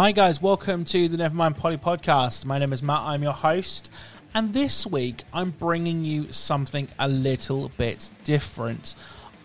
Hi, 0.00 0.12
guys. 0.12 0.40
Welcome 0.40 0.84
to 0.84 1.08
the 1.08 1.16
Nevermind 1.16 1.56
Polly 1.56 1.76
podcast. 1.76 2.44
My 2.44 2.60
name 2.60 2.72
is 2.72 2.84
Matt. 2.84 3.00
I'm 3.00 3.20
your 3.20 3.32
host. 3.32 3.90
And 4.32 4.52
this 4.54 4.86
week, 4.86 5.24
I'm 5.32 5.50
bringing 5.50 6.04
you 6.04 6.30
something 6.30 6.86
a 7.00 7.08
little 7.08 7.72
bit 7.76 8.08
different. 8.22 8.94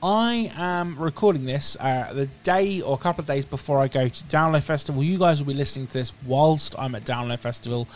I 0.04 0.52
am 0.56 0.96
recording 1.00 1.46
this 1.46 1.76
uh, 1.80 2.14
the 2.14 2.28
day 2.44 2.82
or 2.82 2.94
a 2.94 3.00
couple 3.00 3.22
of 3.22 3.28
days 3.28 3.46
before 3.46 3.80
I 3.80 3.88
go 3.88 4.08
to 4.08 4.24
Download 4.26 4.62
Festival. 4.62 5.04
You 5.04 5.18
guys 5.18 5.40
will 5.40 5.52
be 5.52 5.58
listening 5.58 5.88
to 5.88 5.94
this 5.94 6.14
whilst 6.24 6.76
I'm 6.78 6.94
at 6.94 7.04
Download 7.04 7.40
Festival. 7.40 7.88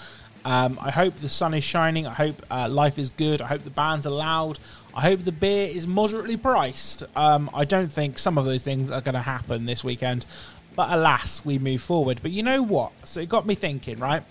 Um, 0.43 0.79
I 0.81 0.89
hope 0.89 1.17
the 1.17 1.29
sun 1.29 1.53
is 1.53 1.63
shining. 1.63 2.07
I 2.07 2.13
hope 2.13 2.41
uh, 2.49 2.67
life 2.69 2.97
is 2.97 3.11
good. 3.11 3.39
I 3.39 3.47
hope 3.47 3.65
the 3.65 3.69
bands 3.69 4.07
are 4.07 4.11
loud. 4.11 4.57
I 4.95 5.01
hope 5.01 5.25
the 5.25 5.31
beer 5.31 5.67
is 5.67 5.85
moderately 5.85 6.37
priced. 6.37 7.03
Um, 7.15 7.51
I 7.53 7.65
don't 7.65 7.91
think 7.91 8.17
some 8.17 8.37
of 8.39 8.45
those 8.45 8.63
things 8.63 8.89
are 8.89 9.01
going 9.01 9.13
to 9.13 9.21
happen 9.21 9.67
this 9.67 9.83
weekend, 9.83 10.25
but 10.77 10.93
alas, 10.93 11.43
we 11.43 11.57
move 11.57 11.81
forward. 11.81 12.19
But 12.21 12.29
you 12.29 12.43
know 12.43 12.61
what? 12.61 12.91
So 13.03 13.19
it 13.19 13.27
got 13.27 13.47
me 13.47 13.55
thinking, 13.55 13.97
right? 13.97 14.23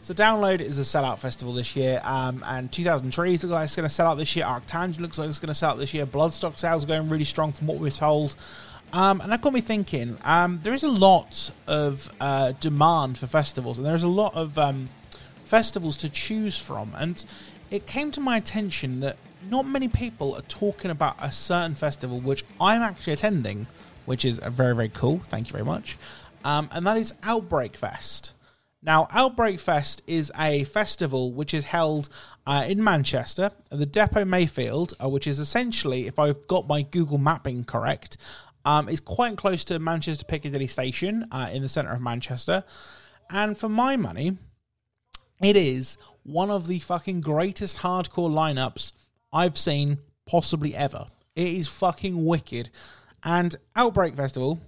So 0.00 0.12
Download 0.12 0.60
is 0.60 0.78
a 0.78 0.82
sellout 0.82 1.18
festival 1.18 1.54
this 1.54 1.76
year, 1.76 2.02
um, 2.04 2.44
and 2.46 2.70
2000 2.70 3.10
Trees 3.12 3.42
looks 3.42 3.52
like 3.52 3.64
it's 3.64 3.76
going 3.76 3.88
to 3.88 3.94
sell 3.94 4.08
out 4.08 4.16
this 4.16 4.34
year. 4.36 4.44
Arctangent 4.44 4.98
looks 4.98 5.18
like 5.18 5.28
it's 5.28 5.38
going 5.38 5.48
to 5.48 5.54
sell 5.54 5.70
out 5.70 5.78
this 5.78 5.94
year. 5.94 6.04
Bloodstock 6.04 6.58
sales 6.58 6.84
are 6.84 6.88
going 6.88 7.08
really 7.08 7.24
strong 7.24 7.52
from 7.52 7.68
what 7.68 7.78
we're 7.78 7.90
told. 7.90 8.34
Um, 8.92 9.20
and 9.20 9.30
that 9.32 9.40
got 9.40 9.52
me 9.52 9.60
thinking. 9.60 10.18
Um, 10.24 10.60
there 10.64 10.74
is 10.74 10.82
a 10.82 10.88
lot 10.88 11.52
of 11.68 12.10
uh, 12.20 12.52
demand 12.58 13.16
for 13.16 13.28
festivals, 13.28 13.78
and 13.78 13.86
there's 13.86 14.02
a 14.02 14.08
lot 14.08 14.34
of 14.34 14.58
um, 14.58 14.90
festivals 15.44 15.96
to 15.98 16.08
choose 16.08 16.58
from. 16.58 16.92
And 16.98 17.24
it 17.70 17.86
came 17.86 18.10
to 18.10 18.20
my 18.20 18.36
attention 18.36 18.98
that 19.00 19.16
not 19.48 19.64
many 19.64 19.86
people 19.86 20.34
are 20.34 20.42
talking 20.42 20.90
about 20.90 21.16
a 21.20 21.30
certain 21.30 21.76
festival 21.76 22.20
which 22.20 22.44
I'm 22.60 22.82
actually 22.82 23.12
attending, 23.12 23.68
which 24.04 24.24
is 24.24 24.38
very 24.38 24.74
very 24.74 24.88
cool. 24.90 25.20
Thank 25.28 25.48
you 25.48 25.52
very 25.52 25.64
much. 25.64 25.96
Um, 26.44 26.68
and 26.72 26.86
that 26.86 26.96
is 26.96 27.14
Outbreak 27.22 27.76
Fest. 27.76 28.32
Now, 28.82 29.08
Outbreak 29.10 29.60
Fest 29.60 30.02
is 30.06 30.30
a 30.38 30.64
festival 30.64 31.32
which 31.32 31.54
is 31.54 31.64
held 31.64 32.10
uh, 32.46 32.66
in 32.68 32.84
Manchester 32.84 33.44
at 33.44 33.78
the 33.78 33.86
Depot 33.86 34.26
Mayfield, 34.26 34.92
uh, 35.02 35.08
which 35.08 35.26
is 35.26 35.38
essentially, 35.38 36.06
if 36.06 36.18
I've 36.18 36.46
got 36.48 36.68
my 36.68 36.82
Google 36.82 37.16
mapping 37.16 37.64
correct, 37.64 38.18
um, 38.66 38.90
is 38.90 39.00
quite 39.00 39.38
close 39.38 39.64
to 39.64 39.78
Manchester 39.78 40.26
Piccadilly 40.26 40.66
Station 40.66 41.26
uh, 41.32 41.48
in 41.50 41.62
the 41.62 41.68
centre 41.68 41.92
of 41.92 42.02
Manchester. 42.02 42.62
And 43.30 43.56
for 43.56 43.70
my 43.70 43.96
money, 43.96 44.36
it 45.42 45.56
is 45.56 45.96
one 46.22 46.50
of 46.50 46.66
the 46.66 46.78
fucking 46.78 47.22
greatest 47.22 47.78
hardcore 47.78 48.30
lineups 48.30 48.92
I've 49.32 49.58
seen 49.58 49.98
possibly 50.26 50.74
ever. 50.76 51.06
It 51.34 51.48
is 51.48 51.68
fucking 51.68 52.24
wicked. 52.24 52.68
And 53.24 53.56
Outbreak 53.74 54.16
Festival 54.16 54.60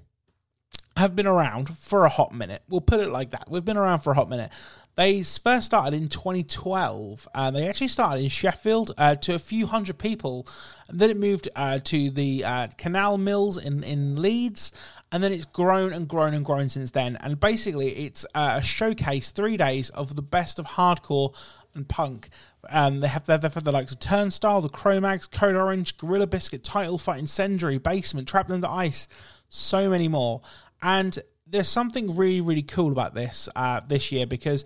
have 0.96 1.14
been 1.14 1.26
around 1.26 1.78
for 1.78 2.04
a 2.04 2.08
hot 2.08 2.32
minute. 2.32 2.62
We'll 2.68 2.80
put 2.80 3.00
it 3.00 3.10
like 3.10 3.30
that. 3.32 3.50
We've 3.50 3.64
been 3.64 3.76
around 3.76 4.00
for 4.00 4.12
a 4.12 4.14
hot 4.14 4.30
minute. 4.30 4.50
They 4.94 5.22
first 5.22 5.66
started 5.66 5.94
in 5.94 6.08
2012. 6.08 7.28
and 7.34 7.54
they 7.54 7.68
actually 7.68 7.88
started 7.88 8.22
in 8.22 8.30
Sheffield 8.30 8.94
uh, 8.96 9.14
to 9.16 9.34
a 9.34 9.38
few 9.38 9.66
hundred 9.66 9.98
people. 9.98 10.48
And 10.88 10.98
then 10.98 11.10
it 11.10 11.18
moved 11.18 11.50
uh, 11.54 11.80
to 11.80 12.10
the 12.10 12.44
uh, 12.44 12.68
Canal 12.78 13.18
Mills 13.18 13.58
in, 13.58 13.84
in 13.84 14.22
Leeds. 14.22 14.72
And 15.12 15.22
then 15.22 15.34
it's 15.34 15.44
grown 15.44 15.92
and 15.92 16.08
grown 16.08 16.32
and 16.32 16.44
grown 16.44 16.70
since 16.70 16.92
then. 16.92 17.16
And 17.20 17.38
basically, 17.38 18.06
it's 18.06 18.24
uh, 18.34 18.56
a 18.58 18.62
showcase, 18.62 19.32
three 19.32 19.58
days 19.58 19.90
of 19.90 20.16
the 20.16 20.22
best 20.22 20.58
of 20.58 20.66
hardcore 20.66 21.34
and 21.74 21.86
punk. 21.86 22.30
Um, 22.70 23.00
they 23.00 23.08
have 23.08 23.26
they've 23.26 23.42
had 23.42 23.64
the 23.64 23.72
likes 23.72 23.92
of 23.92 24.00
Turnstile, 24.00 24.60
the 24.60 24.68
Cro-Mags, 24.68 25.26
Code 25.26 25.56
Orange, 25.56 25.96
Gorilla 25.98 26.26
Biscuit, 26.26 26.64
Title 26.64 26.98
Fight, 26.98 27.18
Incendiary, 27.18 27.78
Basement, 27.78 28.28
Trapped 28.28 28.50
Under 28.50 28.68
Ice, 28.68 29.08
so 29.48 29.88
many 29.90 30.08
more. 30.08 30.40
And 30.82 31.18
there's 31.46 31.68
something 31.68 32.16
really, 32.16 32.40
really 32.40 32.62
cool 32.62 32.92
about 32.92 33.14
this 33.14 33.48
uh, 33.56 33.80
this 33.86 34.10
year 34.12 34.26
because 34.26 34.64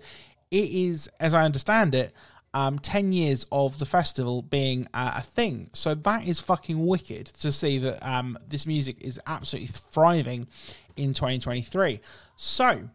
it 0.49 0.69
is, 0.69 1.09
as 1.19 1.33
I 1.33 1.43
understand 1.43 1.95
it, 1.95 2.13
um, 2.53 2.79
10 2.79 3.13
years 3.13 3.45
of 3.51 3.77
the 3.77 3.85
festival 3.85 4.41
being 4.41 4.87
uh, 4.93 5.13
a 5.17 5.21
thing. 5.21 5.69
So 5.73 5.95
that 5.95 6.27
is 6.27 6.39
fucking 6.39 6.85
wicked 6.85 7.27
to 7.27 7.51
see 7.51 7.77
that 7.79 8.05
um, 8.05 8.37
this 8.47 8.65
music 8.65 8.97
is 8.99 9.19
absolutely 9.25 9.67
thriving 9.67 10.47
in 10.95 11.13
2023. 11.13 12.01
So, 12.35 12.89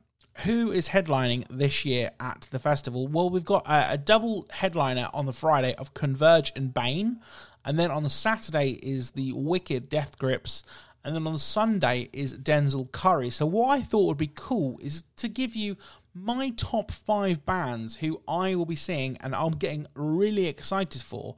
who 0.45 0.71
is 0.71 0.91
headlining 0.91 1.47
this 1.51 1.85
year 1.85 2.11
at 2.21 2.49
the 2.51 2.59
festival? 2.59 3.07
Well, 3.09 3.31
we've 3.31 3.45
got 3.45 3.67
a, 3.67 3.93
a 3.93 3.99
double 3.99 4.47
headliner 4.51 5.09
on 5.15 5.27
the 5.27 5.33
Friday 5.33 5.75
of 5.77 5.95
Converge 5.95 6.53
and 6.55 6.73
Bane. 6.75 7.21
And 7.65 7.79
then 7.79 7.91
on 7.91 8.05
the 8.05 8.11
Saturday 8.11 8.79
is 8.83 9.13
the 9.13 9.33
Wicked 9.33 9.89
Death 9.89 10.19
Grips 10.19 10.63
and 11.07 11.15
then 11.15 11.27
on 11.29 11.39
Sunday 11.39 12.09
is 12.13 12.37
Denzel 12.37 12.91
Curry. 12.91 13.31
So, 13.31 13.47
what 13.47 13.71
I 13.71 13.81
thought 13.81 14.07
would 14.07 14.19
be 14.19 14.33
cool 14.35 14.77
is 14.83 15.05
to 15.19 15.29
give 15.29 15.55
you 15.55 15.77
my 16.13 16.51
top 16.57 16.91
five 16.91 17.47
bands 17.47 17.97
who 17.97 18.21
I 18.27 18.57
will 18.57 18.67
be 18.67 18.75
seeing 18.75 19.17
and 19.19 19.33
I'm 19.33 19.53
getting 19.53 19.87
really 19.95 20.49
excited 20.49 21.03
for 21.03 21.37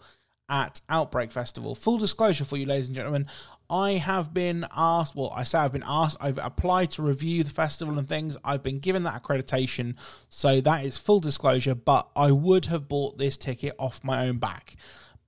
at 0.48 0.80
Outbreak 0.88 1.30
Festival. 1.32 1.74
Full 1.74 1.98
disclosure 1.98 2.44
for 2.44 2.56
you, 2.56 2.66
ladies 2.66 2.86
and 2.86 2.96
gentlemen, 2.96 3.26
I 3.70 3.92
have 3.92 4.32
been 4.32 4.66
asked, 4.74 5.14
well, 5.14 5.32
I 5.34 5.44
say 5.44 5.58
I've 5.58 5.72
been 5.72 5.84
asked, 5.86 6.16
I've 6.20 6.38
applied 6.38 6.90
to 6.92 7.02
review 7.02 7.44
the 7.44 7.50
festival 7.50 7.98
and 7.98 8.08
things. 8.08 8.36
I've 8.44 8.62
been 8.62 8.78
given 8.78 9.02
that 9.02 9.22
accreditation. 9.22 9.96
So 10.30 10.60
that 10.62 10.84
is 10.84 10.96
full 10.96 11.20
disclosure, 11.20 11.74
but 11.74 12.08
I 12.16 12.30
would 12.32 12.66
have 12.66 12.88
bought 12.88 13.18
this 13.18 13.36
ticket 13.36 13.74
off 13.78 14.02
my 14.02 14.26
own 14.26 14.38
back 14.38 14.76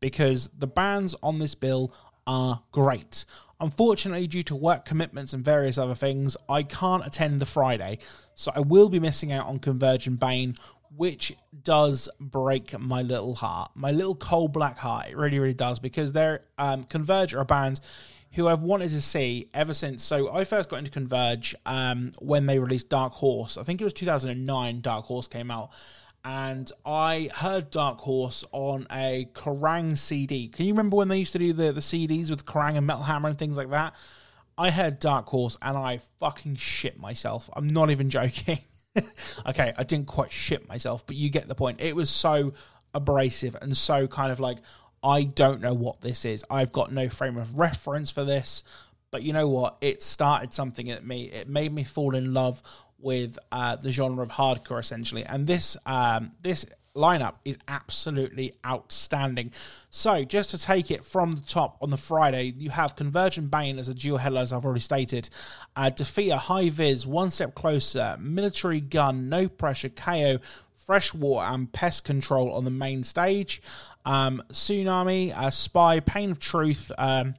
because 0.01 0.49
the 0.57 0.67
bands 0.67 1.15
on 1.23 1.39
this 1.39 1.55
bill 1.55 1.93
are 2.27 2.63
great. 2.73 3.27
Unfortunately, 3.61 4.27
due 4.27 4.43
to 4.45 4.57
work 4.57 4.87
commitments 4.87 5.35
and 5.35 5.45
various 5.45 5.77
other 5.77 5.95
things, 5.95 6.35
I 6.49 6.63
can't 6.63 7.07
attend 7.07 7.41
the 7.41 7.47
Friday, 7.47 7.99
so 8.35 8.51
I 8.55 8.61
will 8.61 8.89
be 8.89 8.99
missing 8.99 9.33
out 9.33 9.47
on 9.47 9.59
Converge 9.59 10.07
and 10.07 10.19
Bane, 10.19 10.55
which 10.95 11.35
does 11.63 12.09
break 12.19 12.79
my 12.79 13.03
little 13.03 13.35
heart, 13.35 13.71
my 13.75 13.91
little 13.91 14.15
cold 14.15 14.53
black 14.53 14.79
heart. 14.79 15.09
It 15.11 15.17
really, 15.17 15.39
really 15.39 15.55
does 15.55 15.79
because 15.79 16.13
they're 16.13 16.43
um, 16.59 16.85
Converge 16.85 17.35
are 17.35 17.41
a 17.41 17.45
band 17.45 17.81
who 18.33 18.47
I've 18.47 18.63
wanted 18.63 18.91
to 18.91 19.01
see 19.01 19.49
ever 19.53 19.75
since. 19.75 20.05
So 20.05 20.33
I 20.33 20.45
first 20.45 20.69
got 20.69 20.79
into 20.79 20.91
Converge 20.91 21.55
um, 21.67 22.13
when 22.21 22.47
they 22.47 22.59
released 22.59 22.89
Dark 22.89 23.13
Horse. 23.15 23.59
I 23.59 23.63
think 23.63 23.81
it 23.81 23.85
was 23.85 23.93
2009. 23.93 24.81
Dark 24.81 25.05
Horse 25.07 25.27
came 25.27 25.51
out, 25.51 25.71
and 26.25 26.71
I 26.85 27.31
heard 27.35 27.71
Dark 27.71 27.99
Horse 27.99 28.45
on 28.53 28.87
a 28.91 29.29
Kerrang 29.35 29.97
CD. 29.97 30.49
Can 30.49 30.67
you 30.67 30.73
remember 30.73 30.97
when 30.97 31.09
they 31.09 31.19
used 31.19 31.33
to 31.33 31.39
do 31.39 31.53
the, 31.53 31.73
the 31.73 31.81
CDs 31.81 32.31
with 32.31 32.45
Kerrang 32.45 32.77
and 32.77 32.87
Metal 32.87 33.03
Hammer 33.03 33.29
and 33.29 33.39
things 33.39 33.57
like 33.57 33.71
that? 33.71 33.95
I 34.59 34.71
heard 34.71 34.99
Dark 34.99 35.27
Horse 35.29 35.57
and 35.63 35.77
I 35.77 36.01
fucking 36.19 36.57
shit 36.57 36.99
myself. 36.99 37.49
I'm 37.55 37.67
not 37.67 37.91
even 37.91 38.11
joking. 38.11 38.59
okay, 39.47 39.73
I 39.77 39.85
didn't 39.85 40.07
quite 40.07 40.33
shit 40.33 40.69
myself, 40.69 41.07
but 41.07 41.17
you 41.17 41.31
get 41.31 41.49
the 41.49 41.55
point. 41.55 41.81
It 41.81 41.95
was 41.95 42.11
so 42.11 42.55
abrasive 42.95 43.57
and 43.61 43.77
so 43.77 44.07
kind 44.07 44.33
of 44.33 44.41
like, 44.41 44.59
I 45.03 45.23
don't 45.23 45.61
know 45.61 45.75
what 45.75 46.01
this 46.01 46.25
is. 46.25 46.45
I've 46.51 46.73
got 46.73 46.93
no 46.93 47.09
frame 47.09 47.37
of 47.37 47.59
reference 47.59 48.11
for 48.11 48.25
this. 48.25 48.63
But 49.11 49.23
you 49.23 49.33
know 49.33 49.49
what? 49.49 49.77
It 49.81 50.03
started 50.03 50.53
something 50.53 50.91
at 50.91 51.05
me. 51.05 51.25
It 51.25 51.49
made 51.49 51.73
me 51.73 51.85
fall 51.85 52.15
in 52.15 52.33
love 52.33 52.63
with 52.99 53.39
uh, 53.51 53.77
the 53.77 53.93
genre 53.93 54.23
of 54.23 54.29
hardcore 54.29 54.79
essentially, 54.79 55.25
and 55.25 55.47
this 55.47 55.77
um, 55.87 56.33
this 56.43 56.67
lineup 56.95 57.35
is 57.45 57.59
absolutely 57.69 58.55
outstanding. 58.67 59.53
So, 59.91 60.25
just 60.25 60.51
to 60.51 60.59
take 60.59 60.91
it 60.91 61.05
from 61.05 61.33
the 61.33 61.43
top 61.43 61.77
on 61.81 61.91
the 61.91 61.97
Friday, 61.97 62.55
you 62.59 62.71
have 62.71 62.97
Converge 62.97 63.39
and 63.39 63.51
Bane 63.51 63.79
as 63.79 63.89
a 63.89 63.95
dual 63.95 64.19
headliner, 64.19 64.43
as 64.43 64.53
I've 64.53 64.65
already 64.65 64.81
stated. 64.81 65.29
Uh, 65.77 65.91
Defeater, 65.95 66.39
High 66.39 66.71
Vis, 66.71 67.07
One 67.07 67.31
Step 67.31 67.55
Closer, 67.55 68.17
Militarie 68.21 68.89
Gun, 68.89 69.29
No 69.29 69.49
Pressure, 69.49 69.89
KO, 69.89 70.39
Freshwater, 70.75 71.53
and 71.53 71.73
Pest 71.73 72.05
Control 72.05 72.53
on 72.53 72.65
the 72.65 72.71
main 72.71 73.05
stage. 73.05 73.63
Um, 74.05 74.43
Tsunami, 74.53 75.53
Spy, 75.53 76.01
Pain 76.01 76.33
of 76.33 76.39
Truth. 76.39 76.91
Um, 76.99 77.35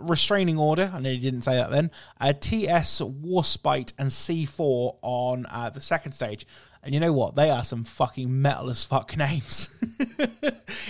restraining 0.00 0.58
order. 0.58 0.90
I 0.92 1.00
know 1.00 1.10
you 1.10 1.20
didn't 1.20 1.42
say 1.42 1.56
that 1.56 1.70
then. 1.70 1.90
Uh, 2.20 2.32
TS 2.32 3.00
Warspite 3.00 3.92
and 3.98 4.10
C4 4.10 4.98
on 5.02 5.46
uh, 5.46 5.70
the 5.70 5.80
second 5.80 6.12
stage. 6.12 6.46
And 6.82 6.94
you 6.94 7.00
know 7.00 7.12
what? 7.12 7.34
They 7.34 7.50
are 7.50 7.64
some 7.64 7.84
fucking 7.84 8.40
metal 8.40 8.70
as 8.70 8.84
fuck 8.84 9.16
names. 9.16 9.68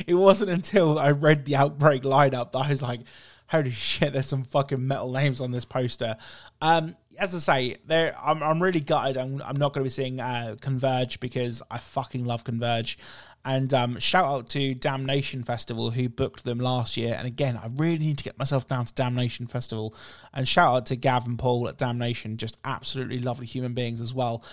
it 0.07 0.15
wasn't 0.15 0.51
until 0.51 0.99
I 0.99 1.11
read 1.11 1.45
the 1.45 1.57
Outbreak 1.57 2.03
lineup 2.03 2.53
that 2.53 2.59
I 2.59 2.71
was 2.71 2.83
like, 2.83 3.01
holy 3.49 3.71
shit, 3.71 4.13
there's 4.13 4.27
some 4.27 4.45
fucking 4.45 4.87
metal 4.87 5.11
names 5.11 5.41
on 5.41 5.51
this 5.51 5.65
poster. 5.65 6.17
Um, 6.61 6.97
as 7.19 7.35
I 7.35 7.75
say, 7.89 8.13
I'm, 8.23 8.43
I'm 8.43 8.63
really 8.63 8.81
gutted. 8.81 9.17
I'm, 9.17 9.43
I'm 9.43 9.57
not 9.57 9.73
going 9.73 9.83
to 9.83 9.87
be 9.87 9.91
seeing 9.91 10.21
uh, 10.21 10.55
Converge 10.61 11.19
because 11.19 11.63
I 11.69 11.79
fucking 11.79 12.25
love 12.25 12.45
Converge. 12.45 12.97
And 13.45 13.73
um, 13.75 13.99
shout 13.99 14.27
out 14.27 14.49
to 14.51 14.75
Damnation 14.75 15.43
Festival 15.43 15.91
who 15.91 16.09
booked 16.09 16.45
them 16.45 16.59
last 16.59 16.97
year. 16.97 17.17
And 17.19 17.27
again, 17.27 17.57
I 17.57 17.71
really 17.75 17.99
need 17.99 18.19
to 18.19 18.25
get 18.25 18.39
myself 18.39 18.69
down 18.69 18.85
to 18.85 18.95
Damnation 18.95 19.49
Festival. 19.49 19.95
And 20.33 20.47
shout 20.47 20.77
out 20.77 20.87
to 20.87 20.97
Gavin 20.97 21.37
Paul 21.37 21.69
at 21.69 21.77
Damnation, 21.77 22.37
just 22.37 22.57
absolutely 22.65 23.19
lovely 23.19 23.47
human 23.47 23.75
beings 23.75 24.01
as 24.01 24.15
well. 24.15 24.45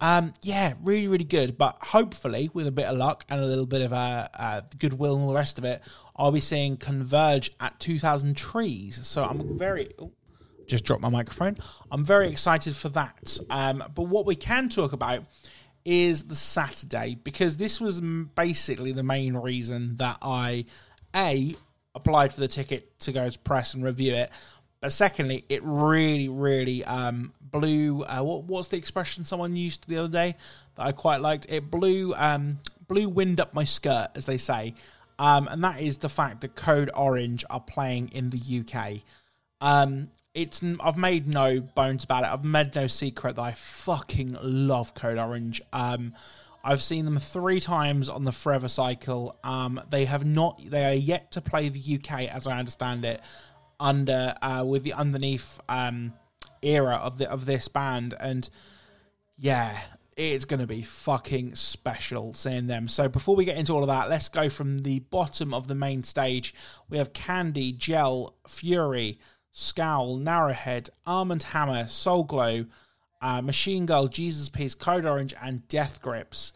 Um, 0.00 0.34
yeah, 0.42 0.74
really, 0.82 1.08
really 1.08 1.24
good. 1.24 1.56
But 1.56 1.78
hopefully, 1.80 2.50
with 2.52 2.66
a 2.66 2.72
bit 2.72 2.86
of 2.86 2.96
luck 2.96 3.24
and 3.28 3.40
a 3.40 3.46
little 3.46 3.66
bit 3.66 3.82
of 3.82 3.92
uh, 3.92 4.28
uh, 4.34 4.60
goodwill 4.78 5.14
and 5.14 5.22
all 5.22 5.30
the 5.30 5.34
rest 5.34 5.58
of 5.58 5.64
it, 5.64 5.82
I'll 6.16 6.32
be 6.32 6.40
seeing 6.40 6.76
Converge 6.76 7.52
at 7.60 7.78
2,000 7.80 8.36
Trees. 8.36 9.00
So 9.06 9.24
I'm 9.24 9.58
very. 9.58 9.94
Oh, 9.98 10.12
just 10.66 10.84
dropped 10.84 11.02
my 11.02 11.08
microphone. 11.08 11.56
I'm 11.92 12.04
very 12.04 12.28
excited 12.28 12.74
for 12.74 12.88
that. 12.90 13.38
Um, 13.50 13.84
but 13.94 14.02
what 14.02 14.26
we 14.26 14.34
can 14.34 14.68
talk 14.68 14.92
about 14.92 15.24
is 15.84 16.24
the 16.24 16.34
Saturday 16.34 17.16
because 17.22 17.56
this 17.56 17.80
was 17.80 18.00
basically 18.00 18.90
the 18.90 19.04
main 19.04 19.36
reason 19.36 19.96
that 19.98 20.18
I 20.20 20.64
a 21.14 21.54
applied 21.94 22.34
for 22.34 22.40
the 22.40 22.48
ticket 22.48 22.98
to 23.00 23.12
go 23.12 23.30
to 23.30 23.38
press 23.38 23.72
and 23.72 23.84
review 23.84 24.14
it. 24.14 24.30
But 24.86 24.92
secondly, 24.92 25.44
it 25.48 25.64
really, 25.64 26.28
really 26.28 26.84
um, 26.84 27.32
blew. 27.40 28.04
Uh, 28.04 28.22
what, 28.22 28.44
what's 28.44 28.68
the 28.68 28.76
expression 28.76 29.24
someone 29.24 29.56
used 29.56 29.88
the 29.88 29.96
other 29.96 30.08
day 30.08 30.36
that 30.76 30.86
I 30.86 30.92
quite 30.92 31.20
liked? 31.20 31.44
It 31.48 31.72
blew 31.72 32.14
um, 32.14 32.60
blew 32.86 33.08
wind 33.08 33.40
up 33.40 33.52
my 33.52 33.64
skirt, 33.64 34.10
as 34.14 34.26
they 34.26 34.36
say, 34.36 34.74
um, 35.18 35.48
and 35.48 35.64
that 35.64 35.80
is 35.80 35.98
the 35.98 36.08
fact 36.08 36.42
that 36.42 36.54
Code 36.54 36.92
Orange 36.94 37.44
are 37.50 37.58
playing 37.58 38.10
in 38.12 38.30
the 38.30 38.60
UK. 38.60 39.00
Um, 39.60 40.10
it's 40.34 40.62
I've 40.78 40.96
made 40.96 41.26
no 41.26 41.60
bones 41.60 42.04
about 42.04 42.22
it. 42.22 42.28
I've 42.28 42.44
made 42.44 42.76
no 42.76 42.86
secret 42.86 43.34
that 43.34 43.42
I 43.42 43.52
fucking 43.54 44.38
love 44.40 44.94
Code 44.94 45.18
Orange. 45.18 45.62
Um, 45.72 46.14
I've 46.62 46.80
seen 46.80 47.06
them 47.06 47.18
three 47.18 47.58
times 47.58 48.08
on 48.08 48.22
the 48.22 48.30
Forever 48.30 48.68
Cycle. 48.68 49.36
Um, 49.42 49.80
they 49.90 50.04
have 50.04 50.24
not. 50.24 50.62
They 50.64 50.84
are 50.84 50.94
yet 50.94 51.32
to 51.32 51.40
play 51.40 51.70
the 51.70 51.96
UK, 51.96 52.32
as 52.32 52.46
I 52.46 52.56
understand 52.56 53.04
it, 53.04 53.20
under 53.78 54.34
uh, 54.42 54.64
with 54.66 54.82
the 54.84 54.92
underneath 54.92 55.60
um, 55.68 56.12
era 56.62 56.96
of 56.96 57.18
the 57.18 57.30
of 57.30 57.46
this 57.46 57.68
band, 57.68 58.14
and 58.18 58.48
yeah, 59.36 59.78
it's 60.16 60.44
going 60.44 60.60
to 60.60 60.66
be 60.66 60.82
fucking 60.82 61.54
special 61.54 62.34
seeing 62.34 62.66
them. 62.66 62.88
So 62.88 63.08
before 63.08 63.36
we 63.36 63.44
get 63.44 63.56
into 63.56 63.72
all 63.72 63.82
of 63.82 63.88
that, 63.88 64.08
let's 64.08 64.28
go 64.28 64.48
from 64.48 64.78
the 64.80 65.00
bottom 65.00 65.52
of 65.52 65.66
the 65.66 65.74
main 65.74 66.04
stage. 66.04 66.54
We 66.88 66.98
have 66.98 67.12
Candy, 67.12 67.72
Gel, 67.72 68.34
Fury. 68.48 69.18
Scowl, 69.58 70.18
Narrowhead, 70.18 70.90
Armand 71.06 71.44
Hammer, 71.44 71.86
Soul 71.88 72.24
Glo, 72.24 72.66
uh, 73.22 73.40
Machine 73.40 73.86
Girl, 73.86 74.06
Jesus 74.06 74.50
Piece, 74.50 74.74
Code 74.74 75.06
Orange, 75.06 75.32
and 75.40 75.66
Death 75.66 76.02
Grips. 76.02 76.52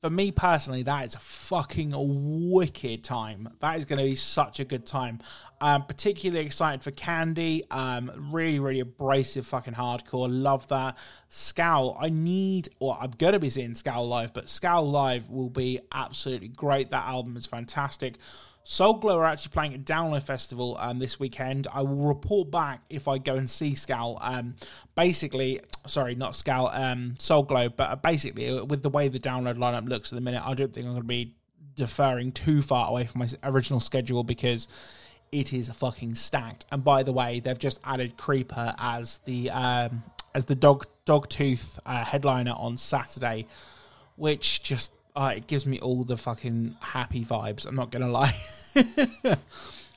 For 0.00 0.10
me 0.10 0.30
personally, 0.30 0.84
that 0.84 1.06
is 1.06 1.16
a 1.16 1.18
fucking 1.18 1.92
wicked 1.92 3.02
time. 3.02 3.48
That 3.58 3.78
is 3.78 3.84
going 3.84 3.98
to 3.98 4.04
be 4.04 4.14
such 4.14 4.60
a 4.60 4.64
good 4.64 4.86
time. 4.86 5.18
I'm 5.60 5.82
particularly 5.86 6.46
excited 6.46 6.84
for 6.84 6.92
Candy. 6.92 7.64
Um, 7.68 8.30
really, 8.32 8.60
really 8.60 8.78
abrasive 8.78 9.44
fucking 9.44 9.74
hardcore. 9.74 10.28
Love 10.30 10.68
that. 10.68 10.96
Scowl, 11.30 11.96
I 12.00 12.10
need, 12.10 12.68
or 12.78 12.96
I'm 13.00 13.10
going 13.10 13.32
to 13.32 13.40
be 13.40 13.50
seeing 13.50 13.74
Scowl 13.74 14.06
live, 14.06 14.32
but 14.32 14.48
Scowl 14.48 14.88
live 14.88 15.30
will 15.30 15.50
be 15.50 15.80
absolutely 15.90 16.48
great. 16.48 16.90
That 16.90 17.06
album 17.06 17.36
is 17.36 17.46
fantastic. 17.46 18.18
Soul 18.70 18.98
Glo 18.98 19.16
are 19.18 19.24
actually 19.24 19.52
playing 19.52 19.72
at 19.72 19.86
Download 19.86 20.22
Festival 20.22 20.76
um, 20.78 20.98
this 20.98 21.18
weekend. 21.18 21.66
I 21.72 21.80
will 21.80 22.06
report 22.06 22.50
back 22.50 22.82
if 22.90 23.08
I 23.08 23.16
go 23.16 23.36
and 23.36 23.48
see 23.48 23.74
Scowl. 23.74 24.18
Um, 24.20 24.56
basically, 24.94 25.62
sorry, 25.86 26.14
not 26.14 26.34
Scowl, 26.34 26.68
um, 26.74 27.14
Soul 27.18 27.44
Glo, 27.44 27.70
but 27.70 27.90
uh, 27.90 27.96
basically, 27.96 28.50
uh, 28.50 28.64
with 28.64 28.82
the 28.82 28.90
way 28.90 29.08
the 29.08 29.18
download 29.18 29.56
lineup 29.56 29.88
looks 29.88 30.12
at 30.12 30.16
the 30.16 30.20
minute, 30.20 30.42
I 30.44 30.52
don't 30.52 30.70
think 30.70 30.84
I'm 30.84 30.92
going 30.92 31.00
to 31.00 31.08
be 31.08 31.34
deferring 31.76 32.30
too 32.30 32.60
far 32.60 32.90
away 32.90 33.06
from 33.06 33.20
my 33.20 33.28
original 33.42 33.80
schedule 33.80 34.22
because 34.22 34.68
it 35.32 35.54
is 35.54 35.70
fucking 35.70 36.16
stacked. 36.16 36.66
And 36.70 36.84
by 36.84 37.02
the 37.04 37.12
way, 37.12 37.40
they've 37.40 37.58
just 37.58 37.80
added 37.84 38.18
Creeper 38.18 38.74
as 38.78 39.20
the 39.24 39.48
um, 39.48 40.02
as 40.34 40.44
the 40.44 40.54
dog 40.54 40.84
Dogtooth 41.06 41.78
uh, 41.86 42.04
headliner 42.04 42.52
on 42.54 42.76
Saturday, 42.76 43.46
which 44.16 44.62
just 44.62 44.92
uh, 45.18 45.32
it 45.34 45.48
gives 45.48 45.66
me 45.66 45.80
all 45.80 46.04
the 46.04 46.16
fucking 46.16 46.76
happy 46.80 47.24
vibes. 47.24 47.66
I'm 47.66 47.74
not 47.74 47.90
gonna 47.90 48.08
lie. 48.08 48.32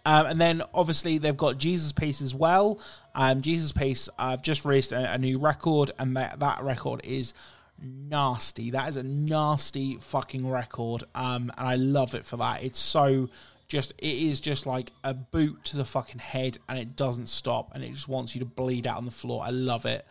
um, 0.04 0.26
and 0.26 0.42
then 0.42 0.64
obviously 0.74 1.20
they've 1.20 1.38
got 1.38 1.60
Jesus 1.60 1.92
Piece 1.92 2.24
as 2.24 2.34
well. 2.34 2.80
Um, 3.14 3.42
Jesus 3.42 3.72
Piece, 3.72 4.10
I've 4.18 4.42
just 4.42 4.66
released 4.66 4.92
a, 4.92 5.14
a, 5.14 5.20
new 5.20 5.38
record, 5.38 5.92
and 6.00 6.18
that 6.18 6.40
that 6.40 6.64
record 6.64 7.02
is 7.04 7.36
nasty. 7.80 8.72
That 8.72 8.90
is 8.90 8.96
a 8.96 9.04
nasty 9.04 9.98
fucking 10.02 10.50
record, 10.50 11.04
um, 11.14 11.52
and 11.56 11.68
I 11.68 11.76
love 11.76 12.16
it 12.16 12.26
for 12.26 12.38
that. 12.38 12.64
It's 12.64 12.80
so 12.80 13.30
just 13.68 13.92
it 14.00 14.18
is 14.18 14.40
just 14.40 14.66
like 14.66 14.92
a 15.04 15.14
boot 15.14 15.64
to 15.66 15.78
the 15.78 15.86
fucking 15.86 16.20
head, 16.20 16.58
and 16.68 16.80
it 16.80 16.96
doesn't 16.96 17.30
stop, 17.30 17.76
and 17.76 17.84
it 17.84 17.92
just 17.92 18.08
wants 18.08 18.34
you 18.34 18.40
to 18.40 18.46
bleed 18.46 18.88
out 18.88 18.98
on 18.98 19.06
the 19.06 19.12
floor. 19.12 19.44
I 19.46 19.52
love 19.52 19.86
it. 19.86 20.04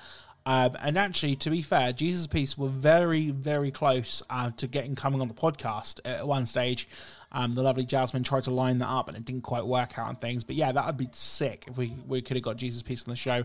Um, 0.46 0.76
and 0.80 0.96
actually, 0.96 1.36
to 1.36 1.50
be 1.50 1.62
fair, 1.62 1.92
Jesus 1.92 2.26
Piece 2.26 2.56
were 2.56 2.68
very, 2.68 3.30
very 3.30 3.70
close 3.70 4.22
uh, 4.30 4.50
to 4.56 4.66
getting 4.66 4.94
coming 4.94 5.20
on 5.20 5.28
the 5.28 5.34
podcast 5.34 6.00
at 6.04 6.26
one 6.26 6.46
stage. 6.46 6.88
Um, 7.32 7.52
the 7.52 7.62
lovely 7.62 7.84
Jasmine 7.84 8.22
tried 8.22 8.44
to 8.44 8.50
line 8.50 8.78
that 8.78 8.88
up, 8.88 9.08
and 9.08 9.16
it 9.16 9.24
didn't 9.24 9.42
quite 9.42 9.66
work 9.66 9.98
out 9.98 10.08
and 10.08 10.20
things. 10.20 10.42
But 10.42 10.56
yeah, 10.56 10.72
that 10.72 10.86
would 10.86 10.96
be 10.96 11.08
sick 11.12 11.64
if 11.68 11.76
we, 11.76 11.92
we 12.06 12.22
could 12.22 12.36
have 12.36 12.44
got 12.44 12.56
Jesus 12.56 12.82
Piece 12.82 13.06
on 13.06 13.10
the 13.10 13.16
show. 13.16 13.44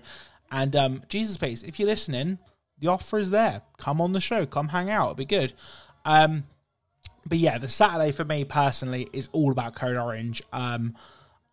And 0.51 0.75
um, 0.75 1.03
Jesus 1.09 1.38
Piece, 1.38 1.63
if 1.63 1.80
you're 1.80 1.88
listening, 1.88 2.39
the 2.80 2.88
offer 2.88 3.19
is 3.19 3.30
there. 3.30 3.62
Come 3.77 4.00
on 4.01 4.13
the 4.13 4.21
show, 4.21 4.45
come 4.45 4.69
hang 4.69 4.89
out. 4.89 5.07
It'd 5.07 5.18
be 5.18 5.25
good. 5.25 5.53
Um, 6.06 6.45
but 7.27 7.39
yeah, 7.39 7.57
the 7.57 7.68
Saturday 7.68 8.12
for 8.12 8.24
me 8.24 8.45
personally 8.45 9.07
is 9.12 9.30
all 9.31 9.51
about 9.51 9.75
Code 9.75 9.98
Orange. 9.98 10.41
Um, 10.53 10.95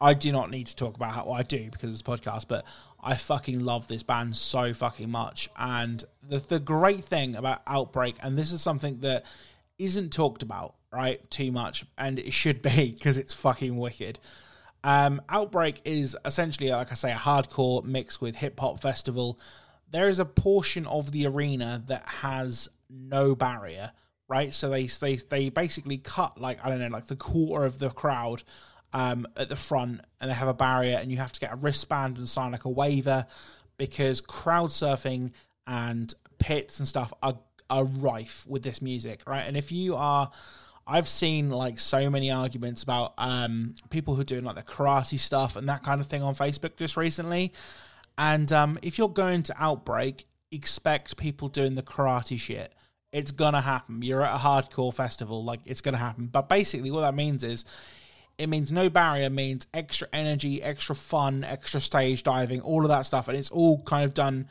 I 0.03 0.15
do 0.15 0.33
not 0.33 0.51
need 0.51 0.67
to 0.67 0.75
talk 0.75 0.97
about 0.97 1.13
how 1.13 1.31
I 1.31 1.45
do 1.45 1.71
because 1.71 1.93
it's 1.93 2.01
a 2.01 2.05
podcast, 2.05 2.47
but 2.49 2.65
I 3.01 3.15
fucking 3.15 3.61
love 3.61 3.87
this 3.87 4.03
band 4.03 4.35
so 4.35 4.75
fucking 4.75 5.09
much. 5.09 5.49
And 5.57 6.05
the 6.29 6.39
the 6.39 6.59
great 6.59 7.05
thing 7.05 7.37
about 7.37 7.63
Outbreak, 7.69 8.17
and 8.21 8.37
this 8.37 8.51
is 8.51 8.61
something 8.61 8.99
that 9.01 9.25
isn't 9.79 10.13
talked 10.13 10.43
about 10.43 10.75
right 10.93 11.31
too 11.31 11.53
much, 11.53 11.87
and 11.97 12.19
it 12.19 12.33
should 12.33 12.63
be 12.63 12.91
because 12.99 13.17
it's 13.17 13.33
fucking 13.33 13.77
wicked. 13.77 14.19
Um, 14.83 15.23
Outbreak 15.29 15.81
is 15.85 16.17
essentially, 16.25 16.71
like 16.71 16.91
I 16.91 16.95
say, 16.95 17.13
a 17.13 17.17
hardcore 17.17 17.85
mix 17.85 18.21
with 18.21 18.35
hip 18.35 18.59
hop 18.59 18.81
festival. 18.81 19.39
There 19.89 20.09
is 20.09 20.19
a 20.19 20.25
portion 20.25 20.85
of 20.87 21.13
the 21.13 21.29
arena 21.29 21.81
that 21.87 22.09
has 22.09 22.69
no 22.91 23.37
barrier, 23.37 23.93
right? 24.27 24.53
So 24.53 24.69
they 24.69 24.87
they 24.87 25.15
they 25.15 25.49
basically 25.49 25.99
cut 25.99 26.41
like 26.41 26.59
I 26.65 26.71
don't 26.71 26.81
know, 26.81 26.89
like 26.89 27.07
the 27.07 27.15
quarter 27.15 27.65
of 27.65 27.79
the 27.79 27.91
crowd 27.91 28.43
um, 28.93 29.27
at 29.37 29.49
the 29.49 29.57
front 29.57 30.01
and 30.21 30.31
they 30.31 30.35
have 30.35 30.49
a 30.49 30.55
barrier 30.55 30.99
and 30.99 31.11
you 31.11 31.19
have 31.19 31.33
to 31.33 31.41
get 31.41 31.53
a 31.53 31.57
wristband 31.57 32.19
and 32.19 32.29
sign 32.29 32.53
like 32.53 32.65
a 32.65 32.71
waiver 32.71 33.27
because 33.79 34.21
crowd 34.21 34.71
surfing 34.71 35.33
and 35.67 36.15
pits 36.39 36.79
and 36.79 36.89
stuff 36.89 37.13
are 37.23 37.39
are 37.71 37.85
rife 37.85 38.45
with 38.47 38.63
this 38.63 38.83
music, 38.83 39.23
right? 39.27 39.43
And 39.43 39.57
if 39.57 39.73
you 39.73 39.97
are 39.97 40.31
I've 40.87 41.09
seen 41.09 41.49
like 41.51 41.79
so 41.79 42.11
many 42.11 42.31
arguments 42.31 42.83
about 42.83 43.15
um, 43.17 43.75
people 43.91 44.15
who 44.15 44.23
are 44.23 44.25
doing 44.25 44.45
like 44.45 44.57
the 44.57 44.63
karate 44.63 45.19
stuff 45.19 45.57
and 45.57 45.69
that 45.69 45.83
kind 45.85 46.01
of 46.01 46.09
thing 46.09 46.23
on 46.23 46.35
Facebook 46.35 46.77
just 46.77 46.97
recently. 46.97 47.53
And 48.19 48.53
um, 48.53 48.79
if 48.83 48.99
you're 48.99 49.09
going 49.09 49.43
to 49.45 49.55
Outbreak, 49.59 50.27
expect 50.51 51.17
people 51.17 51.49
doing 51.49 51.77
the 51.77 51.83
karate 51.83 52.39
shit. 52.39 52.75
It's 53.13 53.31
gonna 53.31 53.61
happen. 53.61 54.03
You're 54.03 54.23
at 54.23 54.35
a 54.35 54.39
hardcore 54.39 54.93
festival, 54.93 55.45
like 55.45 55.61
it's 55.67 55.81
gonna 55.81 55.99
happen. 55.99 56.27
But 56.27 56.49
basically, 56.49 56.91
what 56.91 57.03
that 57.03 57.15
means 57.15 57.45
is 57.45 57.65
it 58.39 58.49
means 58.49 58.73
no 58.73 58.89
barrier 58.89 59.31
means 59.31 59.67
extra 59.73 60.09
energy, 60.13 60.63
extra 60.63 60.95
fun, 60.95 61.45
extra 61.45 61.81
stage 61.81 62.23
diving, 62.23 62.61
all 62.61 62.83
of 62.83 62.89
that 62.89 63.03
stuff, 63.03 63.29
and 63.29 63.37
it's 63.37 63.51
all 63.51 63.83
kind 63.83 64.05
of 64.05 64.15
done 64.15 64.49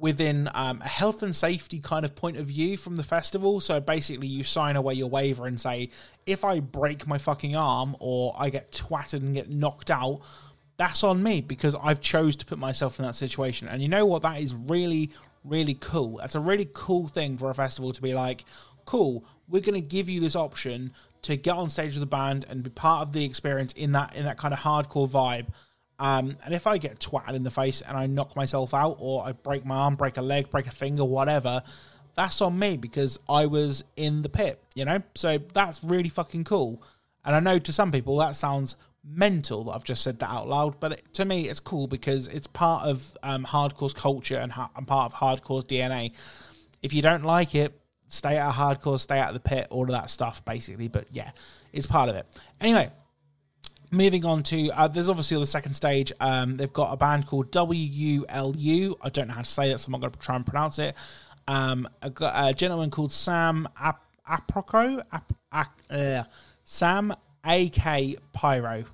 within 0.00 0.48
um, 0.54 0.80
a 0.82 0.88
health 0.88 1.22
and 1.22 1.36
safety 1.36 1.78
kind 1.78 2.04
of 2.04 2.16
point 2.16 2.38
of 2.38 2.46
view 2.46 2.76
from 2.76 2.96
the 2.96 3.02
festival. 3.02 3.60
So 3.60 3.80
basically, 3.80 4.26
you 4.26 4.42
sign 4.42 4.76
away 4.76 4.94
your 4.94 5.10
waiver 5.10 5.46
and 5.46 5.60
say, 5.60 5.90
if 6.26 6.42
I 6.42 6.60
break 6.60 7.06
my 7.06 7.18
fucking 7.18 7.54
arm 7.54 7.96
or 8.00 8.34
I 8.38 8.48
get 8.48 8.72
twatted 8.72 9.20
and 9.20 9.34
get 9.34 9.50
knocked 9.50 9.90
out, 9.90 10.20
that's 10.78 11.04
on 11.04 11.22
me 11.22 11.42
because 11.42 11.74
I've 11.74 12.00
chose 12.00 12.36
to 12.36 12.46
put 12.46 12.58
myself 12.58 12.98
in 12.98 13.04
that 13.04 13.14
situation. 13.14 13.68
And 13.68 13.82
you 13.82 13.88
know 13.88 14.06
what? 14.06 14.22
That 14.22 14.40
is 14.40 14.54
really, 14.54 15.10
really 15.44 15.74
cool. 15.74 16.16
That's 16.16 16.34
a 16.34 16.40
really 16.40 16.68
cool 16.72 17.06
thing 17.06 17.36
for 17.36 17.50
a 17.50 17.54
festival 17.54 17.92
to 17.92 18.00
be 18.00 18.14
like, 18.14 18.46
cool, 18.84 19.24
we're 19.48 19.62
going 19.62 19.74
to 19.74 19.86
give 19.86 20.08
you 20.08 20.20
this 20.20 20.36
option 20.36 20.92
to 21.22 21.36
get 21.36 21.56
on 21.56 21.68
stage 21.68 21.94
with 21.94 22.00
the 22.00 22.06
band 22.06 22.46
and 22.48 22.62
be 22.62 22.70
part 22.70 23.02
of 23.02 23.12
the 23.12 23.24
experience 23.24 23.72
in 23.74 23.92
that 23.92 24.14
in 24.14 24.24
that 24.24 24.38
kind 24.38 24.54
of 24.54 24.60
hardcore 24.60 25.08
vibe. 25.08 25.48
Um, 25.98 26.38
and 26.44 26.54
if 26.54 26.66
I 26.66 26.78
get 26.78 26.98
twatted 26.98 27.34
in 27.34 27.42
the 27.42 27.50
face 27.50 27.82
and 27.82 27.96
I 27.96 28.06
knock 28.06 28.34
myself 28.34 28.72
out, 28.72 28.96
or 28.98 29.22
I 29.22 29.32
break 29.32 29.66
my 29.66 29.76
arm, 29.76 29.96
break 29.96 30.16
a 30.16 30.22
leg, 30.22 30.48
break 30.48 30.66
a 30.66 30.70
finger, 30.70 31.04
whatever, 31.04 31.62
that's 32.14 32.40
on 32.40 32.58
me 32.58 32.78
because 32.78 33.18
I 33.28 33.46
was 33.46 33.84
in 33.96 34.22
the 34.22 34.30
pit, 34.30 34.62
you 34.74 34.86
know? 34.86 35.02
So 35.14 35.38
that's 35.52 35.84
really 35.84 36.08
fucking 36.08 36.44
cool. 36.44 36.82
And 37.22 37.36
I 37.36 37.40
know 37.40 37.58
to 37.58 37.72
some 37.72 37.92
people 37.92 38.16
that 38.16 38.34
sounds 38.34 38.76
mental 39.04 39.64
that 39.64 39.72
I've 39.72 39.84
just 39.84 40.02
said 40.02 40.18
that 40.20 40.30
out 40.30 40.48
loud, 40.48 40.80
but 40.80 40.92
it, 40.92 41.14
to 41.14 41.24
me 41.24 41.48
it's 41.48 41.60
cool 41.60 41.86
because 41.86 42.28
it's 42.28 42.46
part 42.46 42.86
of 42.86 43.16
um, 43.22 43.44
hardcore's 43.44 43.94
culture 43.94 44.36
and, 44.36 44.52
ha- 44.52 44.70
and 44.76 44.86
part 44.86 45.12
of 45.12 45.18
hardcore's 45.18 45.64
DNA. 45.64 46.12
If 46.82 46.94
you 46.94 47.02
don't 47.02 47.24
like 47.24 47.54
it, 47.54 47.78
stay 48.10 48.36
out 48.36 48.50
of 48.50 48.54
hardcore, 48.56 49.00
stay 49.00 49.18
out 49.18 49.28
of 49.28 49.34
the 49.34 49.40
pit, 49.40 49.66
all 49.70 49.84
of 49.84 49.90
that 49.90 50.10
stuff, 50.10 50.44
basically. 50.44 50.88
But 50.88 51.06
yeah, 51.10 51.30
it's 51.72 51.86
part 51.86 52.10
of 52.10 52.16
it. 52.16 52.26
Anyway, 52.60 52.90
moving 53.90 54.24
on 54.26 54.42
to 54.44 54.70
uh, 54.70 54.88
there's 54.88 55.08
obviously 55.08 55.38
the 55.38 55.46
second 55.46 55.72
stage. 55.72 56.12
Um, 56.20 56.52
they've 56.52 56.72
got 56.72 56.92
a 56.92 56.96
band 56.96 57.26
called 57.26 57.50
WULU. 57.50 58.94
I 59.00 59.08
don't 59.08 59.28
know 59.28 59.34
how 59.34 59.42
to 59.42 59.50
say 59.50 59.70
that, 59.70 59.78
so 59.80 59.86
I'm 59.86 59.92
not 59.92 60.00
going 60.00 60.12
to 60.12 60.18
try 60.18 60.36
and 60.36 60.44
pronounce 60.44 60.78
it. 60.78 60.94
Um, 61.48 61.88
a, 62.02 62.12
a 62.34 62.54
gentleman 62.54 62.90
called 62.90 63.12
Sam 63.12 63.68
Ap- 63.80 64.04
Aproco, 64.28 65.02
Ap- 65.52 65.80
uh, 65.88 66.24
Sam 66.64 67.14
AK 67.44 68.16
Pyro. 68.32 68.84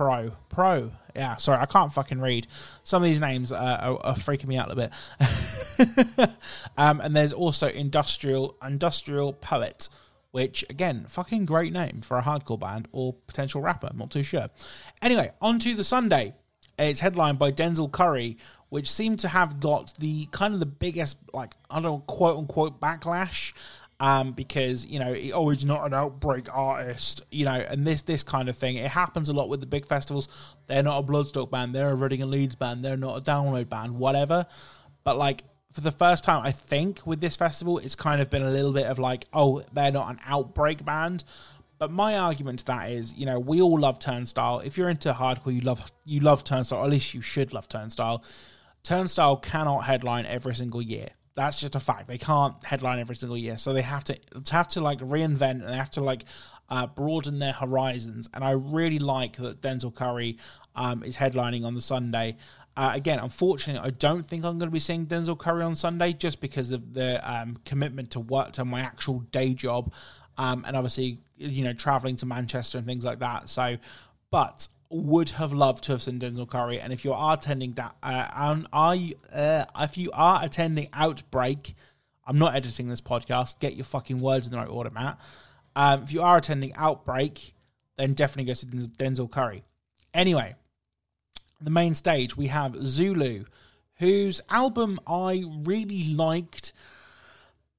Pro. 0.00 0.32
Pro. 0.48 0.92
Yeah, 1.14 1.36
sorry, 1.36 1.60
I 1.60 1.66
can't 1.66 1.92
fucking 1.92 2.22
read. 2.22 2.46
Some 2.84 3.02
of 3.02 3.06
these 3.06 3.20
names 3.20 3.52
uh, 3.52 3.56
are, 3.56 3.98
are, 4.02 4.14
freaking 4.14 4.46
me 4.46 4.56
out 4.56 4.72
a 4.72 4.74
bit. 4.74 6.30
um, 6.78 7.02
and 7.02 7.14
there's 7.14 7.34
also 7.34 7.68
Industrial 7.68 8.56
Industrial 8.66 9.34
Poet, 9.34 9.90
which 10.30 10.64
again, 10.70 11.04
fucking 11.06 11.44
great 11.44 11.74
name 11.74 12.00
for 12.00 12.16
a 12.16 12.22
hardcore 12.22 12.58
band 12.58 12.88
or 12.92 13.12
potential 13.26 13.60
rapper. 13.60 13.90
Not 13.92 14.10
too 14.10 14.22
sure. 14.22 14.48
Anyway, 15.02 15.32
on 15.42 15.58
to 15.58 15.74
the 15.74 15.84
Sunday. 15.84 16.32
It's 16.78 17.00
headlined 17.00 17.38
by 17.38 17.52
Denzel 17.52 17.92
Curry, 17.92 18.38
which 18.70 18.90
seemed 18.90 19.18
to 19.18 19.28
have 19.28 19.60
got 19.60 19.92
the 19.98 20.28
kind 20.30 20.54
of 20.54 20.60
the 20.60 20.66
biggest, 20.66 21.18
like, 21.34 21.52
I 21.68 21.74
don't 21.74 21.82
know, 21.82 21.98
quote 22.06 22.38
unquote 22.38 22.80
backlash. 22.80 23.52
Um, 24.02 24.32
because 24.32 24.86
you 24.86 24.98
know, 24.98 25.14
oh, 25.34 25.50
he's 25.50 25.66
not 25.66 25.84
an 25.84 25.92
outbreak 25.92 26.46
artist, 26.50 27.22
you 27.30 27.44
know, 27.44 27.52
and 27.52 27.86
this 27.86 28.00
this 28.00 28.22
kind 28.22 28.48
of 28.48 28.56
thing. 28.56 28.76
It 28.76 28.90
happens 28.90 29.28
a 29.28 29.34
lot 29.34 29.50
with 29.50 29.60
the 29.60 29.66
big 29.66 29.86
festivals. 29.86 30.26
They're 30.68 30.82
not 30.82 31.04
a 31.04 31.06
Bloodstock 31.06 31.50
band, 31.50 31.74
they're 31.74 31.90
a 31.90 31.94
Reading 31.94 32.22
and 32.22 32.30
Leeds 32.30 32.54
band, 32.54 32.82
they're 32.82 32.96
not 32.96 33.18
a 33.18 33.20
Download 33.20 33.68
band, 33.68 33.96
whatever. 33.96 34.46
But 35.04 35.18
like 35.18 35.44
for 35.72 35.82
the 35.82 35.92
first 35.92 36.24
time, 36.24 36.42
I 36.44 36.50
think 36.50 37.06
with 37.06 37.20
this 37.20 37.36
festival, 37.36 37.78
it's 37.78 37.94
kind 37.94 38.20
of 38.20 38.30
been 38.30 38.42
a 38.42 38.50
little 38.50 38.72
bit 38.72 38.86
of 38.86 38.98
like, 38.98 39.26
oh, 39.32 39.62
they're 39.72 39.92
not 39.92 40.10
an 40.10 40.20
outbreak 40.26 40.84
band. 40.84 41.24
But 41.78 41.90
my 41.90 42.18
argument 42.18 42.60
to 42.60 42.64
that 42.66 42.90
is, 42.90 43.14
you 43.14 43.24
know, 43.24 43.38
we 43.38 43.62
all 43.62 43.78
love 43.78 43.98
Turnstile. 43.98 44.60
If 44.60 44.76
you're 44.76 44.90
into 44.90 45.12
hardcore, 45.12 45.54
you 45.54 45.62
love 45.62 45.90
you 46.04 46.20
love 46.20 46.44
Turnstile. 46.44 46.80
Or 46.80 46.84
at 46.84 46.90
least 46.90 47.14
you 47.14 47.22
should 47.22 47.52
love 47.52 47.68
Turnstile. 47.68 48.22
Turnstile 48.82 49.36
cannot 49.36 49.84
headline 49.84 50.26
every 50.26 50.54
single 50.54 50.82
year. 50.82 51.08
That's 51.40 51.58
just 51.58 51.74
a 51.74 51.80
fact. 51.80 52.06
They 52.06 52.18
can't 52.18 52.54
headline 52.66 52.98
every 52.98 53.16
single 53.16 53.38
year, 53.38 53.56
so 53.56 53.72
they 53.72 53.80
have 53.80 54.04
to, 54.04 54.18
have 54.50 54.68
to 54.68 54.82
like 54.82 54.98
reinvent 54.98 55.52
and 55.52 55.68
they 55.68 55.76
have 55.76 55.90
to 55.92 56.02
like 56.02 56.26
uh, 56.68 56.86
broaden 56.86 57.38
their 57.38 57.54
horizons. 57.54 58.28
And 58.34 58.44
I 58.44 58.50
really 58.50 58.98
like 58.98 59.38
that 59.38 59.62
Denzel 59.62 59.94
Curry 59.94 60.36
um, 60.76 61.02
is 61.02 61.16
headlining 61.16 61.64
on 61.64 61.74
the 61.74 61.80
Sunday. 61.80 62.36
Uh, 62.76 62.92
again, 62.94 63.18
unfortunately, 63.18 63.80
I 63.88 63.90
don't 63.90 64.26
think 64.26 64.44
I'm 64.44 64.58
going 64.58 64.68
to 64.68 64.72
be 64.72 64.78
seeing 64.78 65.06
Denzel 65.06 65.38
Curry 65.38 65.62
on 65.62 65.74
Sunday 65.76 66.12
just 66.12 66.42
because 66.42 66.72
of 66.72 66.92
the 66.92 67.18
um, 67.24 67.56
commitment 67.64 68.10
to 68.10 68.20
work 68.20 68.52
to 68.52 68.66
my 68.66 68.82
actual 68.82 69.20
day 69.32 69.54
job, 69.54 69.94
um, 70.36 70.62
and 70.66 70.76
obviously, 70.76 71.20
you 71.38 71.64
know, 71.64 71.72
traveling 71.72 72.16
to 72.16 72.26
Manchester 72.26 72.76
and 72.76 72.86
things 72.86 73.04
like 73.06 73.20
that. 73.20 73.48
So, 73.48 73.78
but 74.30 74.68
would 74.90 75.30
have 75.30 75.52
loved 75.52 75.84
to 75.84 75.92
have 75.92 76.02
seen 76.02 76.18
Denzel 76.18 76.48
Curry. 76.48 76.80
And 76.80 76.92
if 76.92 77.04
you 77.04 77.12
are 77.12 77.34
attending 77.34 77.72
that, 77.72 77.94
uh, 78.02 78.60
are 78.72 78.94
you, 78.94 79.14
uh, 79.32 79.64
if 79.78 79.96
you 79.96 80.10
are 80.12 80.40
attending 80.42 80.88
Outbreak, 80.92 81.74
I'm 82.26 82.38
not 82.38 82.54
editing 82.54 82.88
this 82.88 83.00
podcast. 83.00 83.60
Get 83.60 83.76
your 83.76 83.84
fucking 83.84 84.18
words 84.18 84.46
in 84.46 84.52
the 84.52 84.58
right 84.58 84.68
order, 84.68 84.90
Matt. 84.90 85.18
Um, 85.76 86.02
if 86.02 86.12
you 86.12 86.22
are 86.22 86.36
attending 86.36 86.74
Outbreak, 86.76 87.54
then 87.96 88.14
definitely 88.14 88.52
go 88.52 88.54
to 88.54 88.66
Denzel 88.66 89.30
Curry. 89.30 89.62
Anyway, 90.12 90.56
the 91.60 91.70
main 91.70 91.94
stage, 91.94 92.36
we 92.36 92.48
have 92.48 92.74
Zulu, 92.84 93.44
whose 93.98 94.40
album 94.50 94.98
I 95.06 95.44
really 95.46 96.14
liked, 96.14 96.72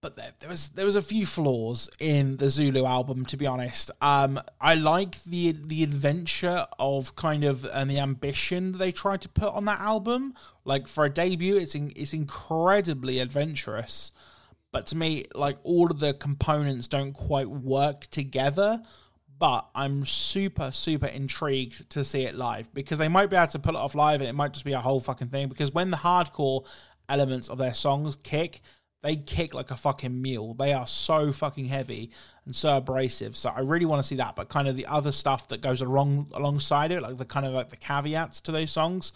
but 0.01 0.15
there, 0.15 0.31
there, 0.39 0.49
was 0.49 0.69
there 0.69 0.85
was 0.85 0.95
a 0.95 1.01
few 1.01 1.25
flaws 1.25 1.87
in 1.99 2.37
the 2.37 2.49
Zulu 2.49 2.85
album. 2.85 3.25
To 3.25 3.37
be 3.37 3.45
honest, 3.45 3.91
um, 4.01 4.41
I 4.59 4.73
like 4.75 5.23
the 5.23 5.51
the 5.51 5.83
adventure 5.83 6.65
of 6.79 7.15
kind 7.15 7.43
of 7.43 7.65
and 7.65 7.89
the 7.89 7.99
ambition 7.99 8.73
they 8.73 8.91
tried 8.91 9.21
to 9.21 9.29
put 9.29 9.53
on 9.53 9.65
that 9.65 9.79
album. 9.79 10.33
Like 10.65 10.87
for 10.87 11.05
a 11.05 11.09
debut, 11.09 11.55
it's 11.55 11.75
in, 11.75 11.93
it's 11.95 12.13
incredibly 12.13 13.19
adventurous, 13.19 14.11
but 14.71 14.87
to 14.87 14.97
me, 14.97 15.25
like 15.35 15.57
all 15.63 15.91
of 15.91 15.99
the 15.99 16.13
components 16.13 16.87
don't 16.87 17.13
quite 17.13 17.47
work 17.47 18.07
together 18.07 18.81
but 19.39 19.67
I'm 19.73 20.05
super, 20.05 20.69
super 20.71 21.07
intrigued 21.07 21.89
to 21.89 22.03
see 22.05 22.25
it 22.25 22.35
live 22.35 22.71
because 22.75 22.99
they 22.99 23.07
might 23.07 23.31
be 23.31 23.35
able 23.35 23.47
to 23.47 23.57
pull 23.57 23.75
it 23.75 23.79
off 23.79 23.95
live 23.95 24.21
and 24.21 24.29
it 24.29 24.33
might 24.33 24.53
just 24.53 24.65
be 24.65 24.73
a 24.73 24.79
whole 24.79 24.99
fucking 24.99 25.29
thing. 25.29 25.49
Because 25.49 25.73
when 25.73 25.89
the 25.89 25.97
hardcore 25.97 26.63
elements 27.09 27.49
of 27.49 27.57
their 27.57 27.73
songs 27.73 28.15
kick, 28.21 28.61
they 29.01 29.15
kick 29.15 29.53
like 29.53 29.71
a 29.71 29.75
fucking 29.75 30.21
mule. 30.21 30.53
They 30.53 30.73
are 30.73 30.87
so 30.87 31.31
fucking 31.31 31.65
heavy 31.65 32.11
and 32.45 32.55
so 32.55 32.77
abrasive. 32.77 33.35
So 33.35 33.49
I 33.49 33.61
really 33.61 33.85
want 33.85 34.01
to 34.01 34.07
see 34.07 34.15
that. 34.15 34.35
But 34.35 34.49
kind 34.49 34.67
of 34.67 34.75
the 34.75 34.85
other 34.85 35.11
stuff 35.11 35.47
that 35.47 35.61
goes 35.61 35.81
along 35.81 36.27
alongside 36.33 36.91
it, 36.91 37.01
like 37.01 37.17
the 37.17 37.25
kind 37.25 37.45
of 37.45 37.53
like 37.53 37.69
the 37.69 37.77
caveats 37.77 38.41
to 38.41 38.51
those 38.51 38.71
songs, 38.71 39.11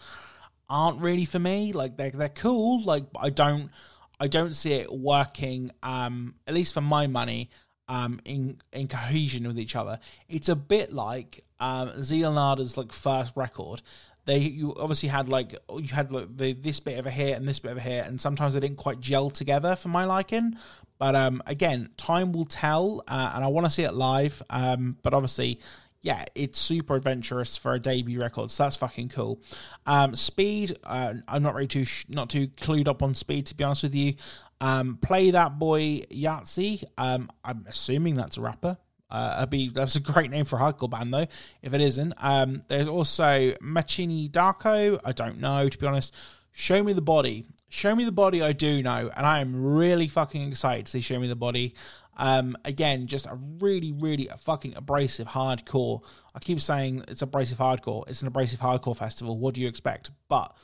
aren't 0.68 1.00
really 1.00 1.24
for 1.24 1.38
me. 1.38 1.72
Like 1.72 1.96
they're 1.96 2.10
they're 2.10 2.28
cool. 2.28 2.82
Like 2.82 3.04
I 3.18 3.30
don't 3.30 3.70
I 4.18 4.26
don't 4.26 4.54
see 4.54 4.74
it 4.74 4.92
working. 4.92 5.70
Um, 5.82 6.34
at 6.46 6.54
least 6.54 6.74
for 6.74 6.80
my 6.80 7.06
money 7.06 7.50
um, 7.88 8.20
in 8.24 8.60
in 8.72 8.88
cohesion 8.88 9.46
with 9.46 9.58
each 9.58 9.76
other. 9.76 9.98
It's 10.28 10.48
a 10.48 10.56
bit 10.56 10.92
like 10.92 11.44
um, 11.60 12.02
Zeal 12.02 12.36
& 12.36 12.38
Ardor's 12.38 12.76
like 12.76 12.92
first 12.92 13.36
record. 13.36 13.82
They 14.26 14.38
you 14.38 14.74
obviously 14.76 15.08
had 15.08 15.28
like 15.28 15.54
you 15.72 15.88
had 15.88 16.12
like 16.12 16.36
the, 16.36 16.52
this 16.52 16.80
bit 16.80 16.98
over 16.98 17.10
here 17.10 17.34
and 17.34 17.48
this 17.48 17.58
bit 17.58 17.70
over 17.70 17.80
here, 17.80 18.02
and 18.06 18.20
sometimes 18.20 18.54
they 18.54 18.60
didn't 18.60 18.76
quite 18.76 19.00
gel 19.00 19.30
together 19.30 19.76
for 19.76 19.88
my 19.88 20.04
liking. 20.04 20.56
But 20.98 21.14
um, 21.14 21.42
again, 21.46 21.90
time 21.96 22.32
will 22.32 22.46
tell, 22.46 23.02
uh, 23.06 23.32
and 23.34 23.44
I 23.44 23.48
want 23.48 23.66
to 23.66 23.70
see 23.70 23.82
it 23.84 23.94
live. 23.94 24.42
Um, 24.50 24.96
but 25.02 25.14
obviously, 25.14 25.60
yeah, 26.02 26.24
it's 26.34 26.58
super 26.58 26.96
adventurous 26.96 27.56
for 27.56 27.74
a 27.74 27.80
debut 27.80 28.20
record, 28.20 28.50
so 28.50 28.62
that's 28.62 28.76
fucking 28.76 29.08
cool. 29.10 29.40
Um, 29.86 30.16
speed, 30.16 30.76
uh, 30.84 31.14
I'm 31.28 31.42
not 31.42 31.54
really 31.54 31.66
too 31.66 31.84
sh- 31.84 32.06
not 32.08 32.30
too 32.30 32.48
clued 32.48 32.88
up 32.88 33.02
on 33.02 33.14
speed 33.14 33.46
to 33.46 33.54
be 33.54 33.64
honest 33.64 33.82
with 33.82 33.94
you. 33.94 34.14
Um, 34.60 34.98
play 35.02 35.30
that 35.32 35.58
boy 35.58 36.00
Yahtzee. 36.10 36.84
Um, 36.96 37.28
I'm 37.44 37.64
assuming 37.68 38.14
that's 38.16 38.36
a 38.36 38.40
rapper. 38.40 38.78
Uh, 39.08 39.46
be 39.46 39.68
that's 39.68 39.94
a 39.94 40.00
great 40.00 40.30
name 40.30 40.44
for 40.44 40.56
a 40.56 40.58
hardcore 40.60 40.90
band 40.90 41.14
though. 41.14 41.26
If 41.62 41.72
it 41.72 41.80
isn't, 41.80 42.14
um, 42.18 42.62
there's 42.68 42.88
also 42.88 43.52
Machini 43.62 44.30
Darko. 44.30 45.00
I 45.04 45.12
don't 45.12 45.38
know 45.38 45.68
to 45.68 45.78
be 45.78 45.86
honest. 45.86 46.14
Show 46.52 46.82
me 46.82 46.92
the 46.92 47.02
body. 47.02 47.44
Show 47.68 47.94
me 47.94 48.04
the 48.04 48.12
body. 48.12 48.42
I 48.42 48.52
do 48.52 48.82
know, 48.82 49.10
and 49.14 49.26
I 49.26 49.40
am 49.40 49.74
really 49.74 50.08
fucking 50.08 50.48
excited 50.48 50.86
to 50.86 50.92
see 50.92 51.00
Show 51.00 51.18
Me 51.18 51.28
the 51.28 51.36
Body. 51.36 51.74
Um, 52.16 52.56
again, 52.64 53.06
just 53.06 53.26
a 53.26 53.38
really, 53.60 53.92
really 53.92 54.28
fucking 54.38 54.74
abrasive 54.76 55.28
hardcore. 55.28 56.00
I 56.34 56.38
keep 56.38 56.60
saying 56.60 57.04
it's 57.08 57.22
abrasive 57.22 57.58
hardcore. 57.58 58.08
It's 58.08 58.22
an 58.22 58.28
abrasive 58.28 58.60
hardcore 58.60 58.96
festival. 58.96 59.36
What 59.36 59.54
do 59.54 59.60
you 59.60 59.68
expect? 59.68 60.10
But 60.28 60.56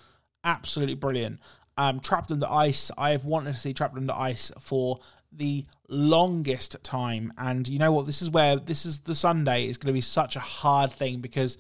absolutely 0.45 0.95
brilliant. 0.95 1.41
Um, 1.77 2.01
Trapped 2.01 2.31
Under 2.31 2.47
Ice. 2.49 2.91
I 2.97 3.11
have 3.11 3.25
wanted 3.25 3.53
to 3.53 3.61
see 3.61 3.75
Trapped 3.75 3.97
Under 3.97 4.15
Ice 4.17 4.51
for 4.61 5.01
the 5.35 5.65
longest 5.89 6.77
time, 6.83 7.33
and 7.39 7.67
you 7.69 7.79
know 7.79 7.93
what? 7.93 8.07
This 8.07 8.23
is 8.23 8.31
where 8.31 8.57
this 8.57 8.85
is 8.87 9.01
the 9.01 9.15
Sunday 9.15 9.67
is 9.67 9.79
going 9.79 9.89
to 9.89 9.93
be 9.93 10.01
such 10.01 10.37
a 10.37 10.41
hard 10.41 10.93
thing 10.93 11.21
because 11.21 11.59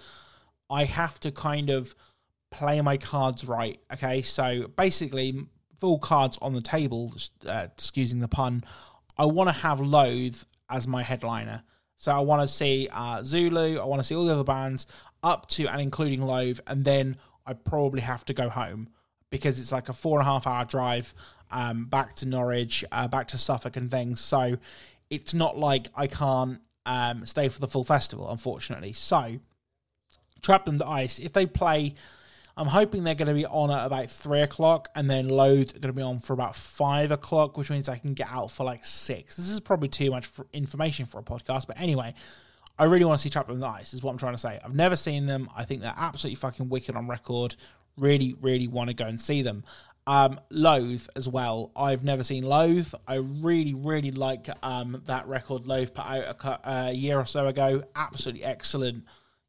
I 0.70 0.84
have 0.84 1.18
to 1.20 1.30
kind 1.30 1.70
of 1.70 1.94
play 2.50 2.80
my 2.80 2.96
cards 2.96 3.44
right. 3.44 3.80
Okay, 3.92 4.22
so 4.22 4.68
basically, 4.68 5.46
full 5.78 5.98
cards 5.98 6.38
on 6.42 6.52
the 6.52 6.60
table. 6.60 7.14
Uh, 7.46 7.68
excusing 7.72 8.20
the 8.20 8.28
pun. 8.28 8.64
I 9.18 9.26
want 9.26 9.48
to 9.48 9.54
have 9.54 9.80
Loathe 9.80 10.42
as 10.70 10.88
my 10.88 11.02
headliner. 11.02 11.62
So 11.96 12.10
I 12.10 12.20
want 12.20 12.42
to 12.42 12.48
see 12.48 12.88
uh, 12.90 13.22
Zulu, 13.22 13.78
I 13.78 13.84
want 13.84 14.00
to 14.00 14.04
see 14.04 14.16
all 14.16 14.24
the 14.24 14.32
other 14.32 14.42
bands 14.42 14.86
up 15.22 15.46
to 15.50 15.68
and 15.68 15.80
including 15.80 16.20
Loathe, 16.20 16.58
and 16.66 16.84
then 16.84 17.16
I 17.46 17.52
probably 17.52 18.00
have 18.00 18.24
to 18.24 18.34
go 18.34 18.48
home 18.48 18.88
because 19.32 19.58
it's 19.58 19.72
like 19.72 19.88
a 19.88 19.92
four 19.92 20.20
and 20.20 20.28
a 20.28 20.30
half 20.30 20.46
hour 20.46 20.64
drive 20.64 21.12
um, 21.50 21.86
back 21.86 22.14
to 22.16 22.28
Norwich, 22.28 22.84
uh, 22.92 23.08
back 23.08 23.26
to 23.28 23.38
Suffolk, 23.38 23.76
and 23.76 23.90
things. 23.90 24.20
So 24.20 24.58
it's 25.10 25.34
not 25.34 25.58
like 25.58 25.88
I 25.96 26.06
can't 26.06 26.60
um, 26.86 27.26
stay 27.26 27.48
for 27.48 27.58
the 27.58 27.66
full 27.66 27.84
festival, 27.84 28.30
unfortunately. 28.30 28.92
So 28.92 29.40
Trapped 30.40 30.68
Under 30.68 30.86
Ice, 30.86 31.18
if 31.18 31.32
they 31.32 31.46
play 31.46 31.96
I'm 32.56 32.66
hoping 32.66 33.04
they're 33.04 33.14
going 33.14 33.28
to 33.28 33.34
be 33.34 33.46
on 33.46 33.70
at 33.70 33.86
about 33.86 34.10
three 34.10 34.42
o'clock, 34.42 34.90
and 34.94 35.08
then 35.08 35.28
Loathe 35.28 35.70
are 35.70 35.78
going 35.78 35.88
to 35.88 35.92
be 35.94 36.02
on 36.02 36.20
for 36.20 36.34
about 36.34 36.54
five 36.54 37.10
o'clock, 37.10 37.56
which 37.56 37.70
means 37.70 37.88
I 37.88 37.96
can 37.96 38.14
get 38.14 38.28
out 38.30 38.50
for 38.50 38.64
like 38.64 38.84
six. 38.84 39.36
This 39.36 39.48
is 39.48 39.58
probably 39.60 39.88
too 39.88 40.10
much 40.10 40.28
information 40.52 41.06
for 41.06 41.18
a 41.18 41.22
podcast, 41.22 41.66
but 41.66 41.80
anyway, 41.80 42.14
I 42.78 42.84
really 42.84 43.04
want 43.04 43.18
to 43.18 43.22
see 43.22 43.30
Trapped 43.30 43.50
Under 43.50 43.66
Ice. 43.66 43.94
Is 43.94 44.02
what 44.02 44.10
I'm 44.10 44.18
trying 44.18 44.34
to 44.34 44.38
say. 44.38 44.60
I've 44.62 44.74
never 44.74 44.96
seen 44.96 45.26
them. 45.26 45.48
I 45.56 45.64
think 45.64 45.80
they're 45.80 45.94
absolutely 45.96 46.36
fucking 46.36 46.68
wicked 46.68 46.94
on 46.94 47.08
record. 47.08 47.56
Really, 47.96 48.34
really 48.40 48.68
want 48.68 48.88
to 48.88 48.94
go 48.94 49.04
and 49.04 49.20
see 49.20 49.42
them. 49.42 49.64
Um, 50.06 50.40
Loathe 50.50 51.06
as 51.14 51.28
well. 51.28 51.70
I've 51.76 52.02
never 52.02 52.24
seen 52.24 52.44
Loathe. 52.44 52.92
I 53.06 53.16
really, 53.16 53.74
really 53.74 54.10
like 54.10 54.48
um, 54.62 55.02
that 55.06 55.28
record 55.28 55.66
Loathe 55.66 55.94
put 55.94 56.04
out 56.04 56.44
a, 56.44 56.88
a 56.88 56.92
year 56.92 57.18
or 57.18 57.26
so 57.26 57.46
ago. 57.46 57.82
Absolutely 57.94 58.44
excellent 58.44 59.04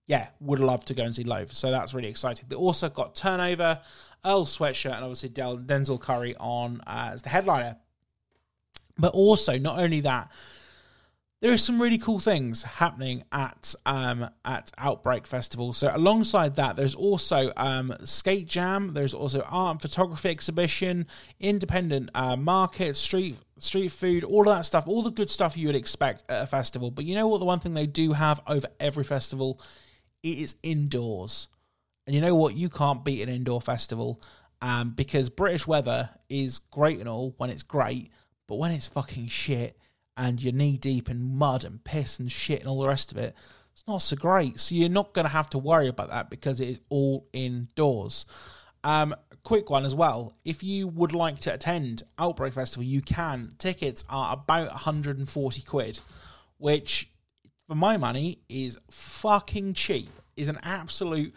yeah, 0.08 0.28
would 0.40 0.60
love 0.60 0.84
to 0.86 0.94
go 0.94 1.04
and 1.04 1.16
see 1.16 1.24
Loathe. 1.24 1.52
So 1.52 1.72
that's 1.72 1.94
really 1.94 2.10
exciting. 2.10 2.46
They 2.50 2.56
also 2.56 2.90
got 2.90 3.16
Turnover, 3.16 3.80
Earl 4.26 4.46
Sweatshirt, 4.46 4.94
and 4.94 5.04
obviously 5.04 5.30
Del- 5.30 5.60
Denzel 5.60 6.00
Curry 6.00 6.36
on 6.40 6.82
uh, 6.86 7.12
as 7.14 7.22
the 7.22 7.30
headliner. 7.30 7.78
But 8.98 9.14
also, 9.14 9.58
not 9.58 9.80
only 9.80 10.02
that, 10.02 10.32
there 11.44 11.52
are 11.52 11.58
some 11.58 11.82
really 11.82 11.98
cool 11.98 12.20
things 12.20 12.64
happening 12.64 13.26
at 13.34 13.76
um, 13.86 14.30
at 14.46 14.72
Outbreak 14.78 15.28
Festival. 15.28 15.74
So 15.74 15.92
alongside 15.94 16.56
that, 16.56 16.78
there's 16.78 16.96
also 16.96 17.52
um, 17.58 17.94
Skate 18.06 18.48
Jam. 18.48 18.94
There's 18.94 19.14
also 19.14 19.42
art 19.42 19.72
and 19.72 19.82
photography 19.82 20.30
exhibition, 20.30 21.06
independent 21.42 22.12
uh, 22.16 22.38
market, 22.38 22.96
street 22.96 23.36
street 23.58 23.90
food, 23.90 24.24
all 24.24 24.48
of 24.48 24.56
that 24.56 24.62
stuff, 24.62 24.86
all 24.88 25.04
the 25.04 25.12
good 25.12 25.30
stuff 25.30 25.58
you 25.58 25.68
would 25.68 25.76
expect 25.76 26.24
at 26.30 26.44
a 26.44 26.48
festival. 26.48 26.92
But 26.92 27.04
you 27.04 27.14
know 27.14 27.28
what? 27.28 27.40
The 27.40 27.46
one 27.46 27.60
thing 27.60 27.74
they 27.74 27.88
do 27.88 28.14
have 28.14 28.40
over 28.48 28.68
every 28.80 29.04
festival 29.04 29.60
it 30.24 30.38
is 30.38 30.56
indoors. 30.64 31.50
And 32.08 32.16
you 32.16 32.22
know 32.22 32.36
what? 32.36 32.56
You 32.56 32.70
can't 32.70 33.04
beat 33.04 33.22
an 33.22 33.28
indoor 33.28 33.60
festival 33.60 34.22
um, 34.62 34.92
because 34.92 35.30
British 35.30 35.68
weather 35.68 36.10
is 36.30 36.60
great 36.60 37.00
and 37.00 37.10
all 37.10 37.34
when 37.36 37.50
it's 37.50 37.64
great, 37.64 38.12
but 38.48 38.56
when 38.56 38.72
it's 38.72 38.88
fucking 38.88 39.28
shit 39.28 39.78
and 40.16 40.42
you're 40.42 40.54
knee 40.54 40.78
deep 40.78 41.10
in 41.10 41.38
mud 41.38 41.64
and 41.64 41.84
piss 41.84 42.20
and 42.20 42.32
shit 42.32 42.60
and 42.60 42.70
all 42.70 42.82
the 42.82 42.88
rest 42.88 43.12
of 43.12 43.18
it, 43.18 43.36
it's 43.74 43.88
not 43.88 44.02
so 44.02 44.16
great. 44.16 44.60
So 44.60 44.76
you're 44.76 44.90
not 44.90 45.14
going 45.14 45.26
to 45.26 45.32
have 45.32 45.50
to 45.52 45.58
worry 45.58 45.88
about 45.88 46.10
that 46.10 46.30
because 46.30 46.60
it 46.60 46.70
is 46.70 46.82
all 46.90 47.28
indoors. 47.34 48.26
Um, 48.84 49.16
quick 49.44 49.70
one 49.70 49.86
as 49.86 49.96
well. 49.96 50.36
If 50.46 50.64
you 50.64 50.88
would 50.88 51.14
like 51.14 51.40
to 51.42 51.54
attend 51.54 52.04
Outbreak 52.20 52.54
Festival, 52.54 52.84
you 52.84 53.02
can. 53.02 53.54
Tickets 53.58 54.04
are 54.10 54.34
about 54.34 54.70
140 54.70 55.62
quid, 55.64 56.00
which 56.58 57.10
for 57.68 57.76
my 57.76 57.98
money 57.98 58.40
is 58.50 58.80
fucking 58.92 59.74
cheap. 59.74 60.10
Is 60.36 60.48
an 60.48 60.60
absolute 60.64 61.34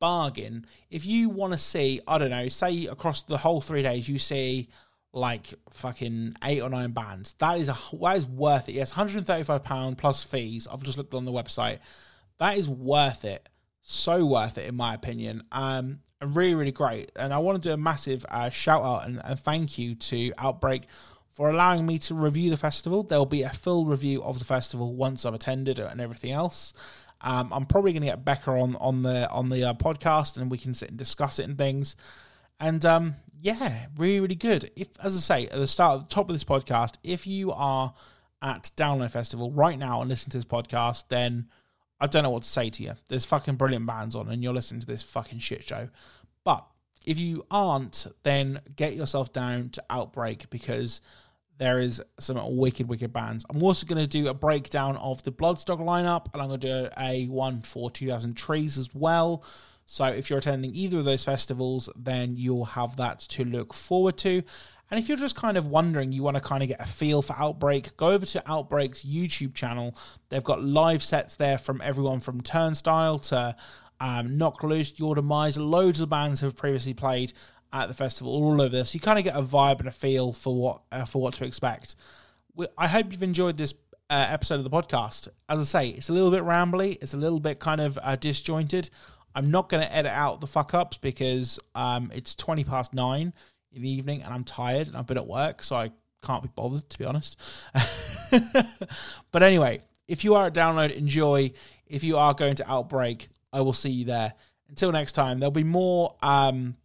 bargain. 0.00 0.66
If 0.90 1.04
you 1.04 1.28
want 1.28 1.52
to 1.52 1.58
see, 1.58 2.00
I 2.08 2.16
don't 2.18 2.30
know, 2.30 2.48
say 2.48 2.86
across 2.86 3.22
the 3.22 3.36
whole 3.38 3.60
three 3.60 3.82
days, 3.82 4.08
you 4.08 4.18
see 4.18 4.68
like 5.12 5.54
fucking 5.70 6.36
eight 6.44 6.60
or 6.60 6.68
nine 6.68 6.92
bands. 6.92 7.34
That 7.38 7.58
is 7.58 7.68
a 7.68 7.76
that 8.00 8.16
is 8.16 8.26
worth 8.26 8.68
it. 8.68 8.72
Yes, 8.72 8.92
135 8.92 9.64
pound 9.64 9.98
plus 9.98 10.22
fees. 10.22 10.68
I've 10.70 10.82
just 10.82 10.98
looked 10.98 11.14
on 11.14 11.24
the 11.24 11.32
website. 11.32 11.78
That 12.38 12.56
is 12.58 12.68
worth 12.68 13.24
it. 13.24 13.48
So 13.82 14.24
worth 14.26 14.58
it 14.58 14.66
in 14.66 14.76
my 14.76 14.94
opinion. 14.94 15.42
Um, 15.50 16.00
and 16.20 16.36
really 16.36 16.54
really 16.54 16.72
great. 16.72 17.12
And 17.16 17.32
I 17.32 17.38
want 17.38 17.62
to 17.62 17.68
do 17.68 17.72
a 17.72 17.78
massive 17.78 18.26
uh, 18.28 18.50
shout 18.50 18.82
out 18.82 19.06
and, 19.06 19.20
and 19.24 19.38
thank 19.38 19.78
you 19.78 19.94
to 19.94 20.32
Outbreak 20.38 20.84
for 21.30 21.50
allowing 21.50 21.86
me 21.86 21.98
to 22.00 22.14
review 22.14 22.50
the 22.50 22.56
festival. 22.56 23.02
There 23.02 23.18
will 23.18 23.26
be 23.26 23.42
a 23.42 23.50
full 23.50 23.86
review 23.86 24.22
of 24.22 24.38
the 24.38 24.44
festival 24.44 24.94
once 24.94 25.24
I've 25.24 25.34
attended 25.34 25.78
it 25.78 25.86
and 25.88 26.00
everything 26.00 26.32
else. 26.32 26.74
Um, 27.20 27.52
I'm 27.52 27.66
probably 27.66 27.92
going 27.92 28.02
to 28.02 28.08
get 28.08 28.24
Becca 28.24 28.50
on 28.50 28.76
on 28.76 29.02
the 29.02 29.28
on 29.30 29.48
the 29.48 29.70
uh, 29.70 29.74
podcast 29.74 30.36
and 30.36 30.50
we 30.50 30.58
can 30.58 30.74
sit 30.74 30.90
and 30.90 30.98
discuss 30.98 31.38
it 31.38 31.44
and 31.44 31.56
things. 31.56 31.96
And 32.60 32.84
um, 32.84 33.16
yeah, 33.40 33.86
really, 33.96 34.20
really 34.20 34.34
good. 34.34 34.70
If, 34.76 34.88
as 35.02 35.16
I 35.16 35.20
say, 35.20 35.46
at 35.48 35.58
the 35.58 35.66
start, 35.66 36.00
at 36.00 36.08
the 36.08 36.14
top 36.14 36.28
of 36.28 36.34
this 36.34 36.44
podcast, 36.44 36.96
if 37.02 37.26
you 37.26 37.52
are 37.52 37.94
at 38.42 38.70
Download 38.76 39.10
Festival 39.10 39.50
right 39.52 39.78
now 39.78 40.00
and 40.00 40.10
listen 40.10 40.30
to 40.30 40.38
this 40.38 40.44
podcast, 40.44 41.04
then 41.08 41.48
I 42.00 42.06
don't 42.06 42.22
know 42.22 42.30
what 42.30 42.42
to 42.44 42.48
say 42.48 42.70
to 42.70 42.82
you. 42.82 42.94
There's 43.08 43.24
fucking 43.24 43.56
brilliant 43.56 43.86
bands 43.86 44.14
on, 44.14 44.28
and 44.28 44.42
you're 44.42 44.52
listening 44.52 44.80
to 44.80 44.86
this 44.86 45.02
fucking 45.02 45.38
shit 45.38 45.64
show. 45.64 45.88
But 46.44 46.64
if 47.04 47.18
you 47.18 47.46
aren't, 47.50 48.06
then 48.22 48.60
get 48.76 48.94
yourself 48.94 49.32
down 49.32 49.70
to 49.70 49.84
Outbreak 49.90 50.50
because 50.50 51.00
there 51.58 51.80
is 51.80 52.02
some 52.20 52.38
wicked, 52.56 52.88
wicked 52.88 53.12
bands. 53.12 53.44
I'm 53.50 53.62
also 53.62 53.86
going 53.86 54.00
to 54.02 54.06
do 54.06 54.28
a 54.28 54.34
breakdown 54.34 54.96
of 54.96 55.22
the 55.24 55.32
Bloodstock 55.32 55.80
lineup, 55.80 56.32
and 56.32 56.40
I'm 56.40 56.48
going 56.48 56.60
to 56.60 56.66
do 56.66 56.88
a 56.98 57.26
one 57.26 57.62
for 57.62 57.90
2000 57.90 58.34
Trees 58.36 58.78
as 58.78 58.94
well. 58.94 59.44
So 59.90 60.04
if 60.04 60.28
you're 60.28 60.38
attending 60.38 60.74
either 60.74 60.98
of 60.98 61.04
those 61.04 61.24
festivals, 61.24 61.88
then 61.96 62.36
you'll 62.36 62.66
have 62.66 62.96
that 62.96 63.20
to 63.20 63.42
look 63.42 63.72
forward 63.72 64.18
to. 64.18 64.42
And 64.90 65.00
if 65.00 65.08
you're 65.08 65.16
just 65.16 65.34
kind 65.34 65.56
of 65.56 65.64
wondering, 65.64 66.12
you 66.12 66.22
want 66.22 66.36
to 66.36 66.42
kind 66.42 66.62
of 66.62 66.68
get 66.68 66.78
a 66.78 66.86
feel 66.86 67.22
for 67.22 67.34
Outbreak, 67.38 67.96
go 67.96 68.08
over 68.08 68.26
to 68.26 68.42
Outbreak's 68.46 69.02
YouTube 69.02 69.54
channel. 69.54 69.96
They've 70.28 70.44
got 70.44 70.62
live 70.62 71.02
sets 71.02 71.36
there 71.36 71.56
from 71.56 71.80
everyone 71.80 72.20
from 72.20 72.42
Turnstile 72.42 73.18
to 73.20 73.56
um, 73.98 74.36
Knocked 74.36 74.62
Loose, 74.62 74.98
Your 74.98 75.14
Demise. 75.14 75.56
Loads 75.56 76.02
of 76.02 76.10
bands 76.10 76.42
have 76.42 76.54
previously 76.54 76.92
played 76.92 77.32
at 77.72 77.88
the 77.88 77.94
festival 77.94 78.34
all 78.34 78.60
over 78.60 78.76
this. 78.76 78.92
You 78.92 79.00
kind 79.00 79.18
of 79.18 79.24
get 79.24 79.36
a 79.36 79.42
vibe 79.42 79.78
and 79.78 79.88
a 79.88 79.92
feel 79.92 80.34
for 80.34 80.54
what 80.54 80.82
uh, 80.92 81.06
for 81.06 81.22
what 81.22 81.32
to 81.34 81.46
expect. 81.46 81.94
I 82.76 82.88
hope 82.88 83.10
you've 83.10 83.22
enjoyed 83.22 83.56
this 83.56 83.72
uh, 84.10 84.26
episode 84.28 84.56
of 84.56 84.64
the 84.64 84.70
podcast. 84.70 85.28
As 85.48 85.60
I 85.60 85.64
say, 85.64 85.88
it's 85.90 86.10
a 86.10 86.12
little 86.12 86.30
bit 86.30 86.42
rambly, 86.42 86.98
it's 87.00 87.14
a 87.14 87.18
little 87.18 87.40
bit 87.40 87.58
kind 87.58 87.80
of 87.80 87.98
uh, 88.02 88.16
disjointed. 88.16 88.90
I'm 89.34 89.50
not 89.50 89.68
going 89.68 89.82
to 89.82 89.94
edit 89.94 90.12
out 90.12 90.40
the 90.40 90.46
fuck 90.46 90.74
ups 90.74 90.96
because 90.96 91.58
um, 91.74 92.10
it's 92.14 92.34
20 92.34 92.64
past 92.64 92.94
nine 92.94 93.32
in 93.72 93.82
the 93.82 93.90
evening 93.90 94.22
and 94.22 94.32
I'm 94.32 94.44
tired 94.44 94.88
and 94.88 94.96
I've 94.96 95.06
been 95.06 95.18
at 95.18 95.26
work, 95.26 95.62
so 95.62 95.76
I 95.76 95.92
can't 96.22 96.42
be 96.42 96.50
bothered, 96.54 96.88
to 96.90 96.98
be 96.98 97.04
honest. 97.04 97.38
but 99.32 99.42
anyway, 99.42 99.80
if 100.06 100.24
you 100.24 100.34
are 100.34 100.46
at 100.46 100.54
download, 100.54 100.90
enjoy. 100.90 101.52
If 101.86 102.02
you 102.04 102.16
are 102.16 102.34
going 102.34 102.56
to 102.56 102.70
Outbreak, 102.70 103.28
I 103.52 103.60
will 103.60 103.72
see 103.72 103.90
you 103.90 104.04
there. 104.06 104.32
Until 104.68 104.92
next 104.92 105.12
time, 105.12 105.38
there'll 105.38 105.50
be 105.50 105.64
more. 105.64 106.16
Um, 106.22 106.76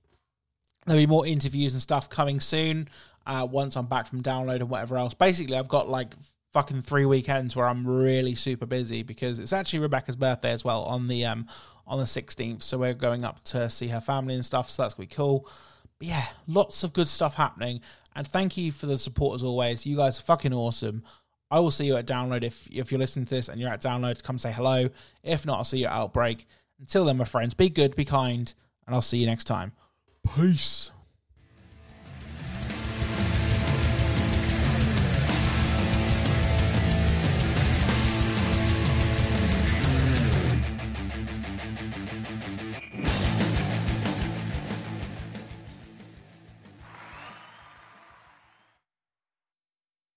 there'll 0.86 1.01
be 1.01 1.08
more 1.08 1.25
interviews 1.25 1.73
and 1.73 1.82
stuff 1.82 2.10
coming 2.10 2.39
soon. 2.39 2.89
Uh, 3.25 3.47
once 3.49 3.77
I'm 3.77 3.86
back 3.86 4.08
from 4.08 4.21
download 4.21 4.58
and 4.58 4.69
whatever 4.69 4.97
else. 4.97 5.13
Basically, 5.13 5.56
I've 5.56 5.69
got 5.69 5.88
like 5.89 6.13
fucking 6.51 6.82
three 6.84 7.06
weekends 7.06 7.56
where 7.56 7.67
I'm 7.67 7.88
really 7.88 8.36
super 8.36 8.65
busy 8.65 9.01
because 9.01 9.39
it's 9.39 9.53
actually 9.53 9.79
Rebecca's 9.79 10.15
birthday 10.15 10.51
as 10.51 10.63
well 10.63 10.84
on 10.84 11.08
the 11.08 11.25
um 11.25 11.47
on 11.85 11.99
the 11.99 12.05
16th. 12.05 12.63
So 12.63 12.77
we're 12.77 12.93
going 12.93 13.25
up 13.25 13.43
to 13.45 13.69
see 13.69 13.89
her 13.89 14.01
family 14.01 14.35
and 14.35 14.45
stuff. 14.45 14.69
So 14.69 14.83
that's 14.83 14.95
going 14.95 15.07
to 15.07 15.11
be 15.11 15.15
cool. 15.15 15.47
But 15.99 16.07
yeah, 16.07 16.25
lots 16.47 16.83
of 16.83 16.93
good 16.93 17.07
stuff 17.07 17.35
happening. 17.35 17.81
And 18.15 18.27
thank 18.27 18.57
you 18.57 18.71
for 18.71 18.85
the 18.85 18.97
support 18.97 19.35
as 19.35 19.43
always. 19.43 19.85
You 19.85 19.97
guys 19.97 20.19
are 20.19 20.23
fucking 20.23 20.53
awesome. 20.53 21.03
I 21.49 21.59
will 21.59 21.71
see 21.71 21.85
you 21.85 21.95
at 21.97 22.07
download 22.07 22.43
if 22.43 22.67
if 22.71 22.91
you're 22.91 22.99
listening 22.99 23.25
to 23.25 23.35
this 23.35 23.47
and 23.47 23.61
you're 23.61 23.69
at 23.69 23.81
download, 23.81 24.23
come 24.23 24.39
say 24.39 24.51
hello. 24.51 24.89
If 25.21 25.45
not, 25.45 25.59
I'll 25.59 25.63
see 25.63 25.79
you 25.79 25.85
at 25.85 25.91
outbreak. 25.91 26.47
Until 26.79 27.05
then, 27.05 27.17
my 27.17 27.25
friends, 27.25 27.53
be 27.53 27.69
good, 27.69 27.95
be 27.95 28.05
kind, 28.05 28.51
and 28.87 28.95
I'll 28.95 29.01
see 29.01 29.19
you 29.19 29.27
next 29.27 29.45
time. 29.45 29.73
Peace. 30.35 30.91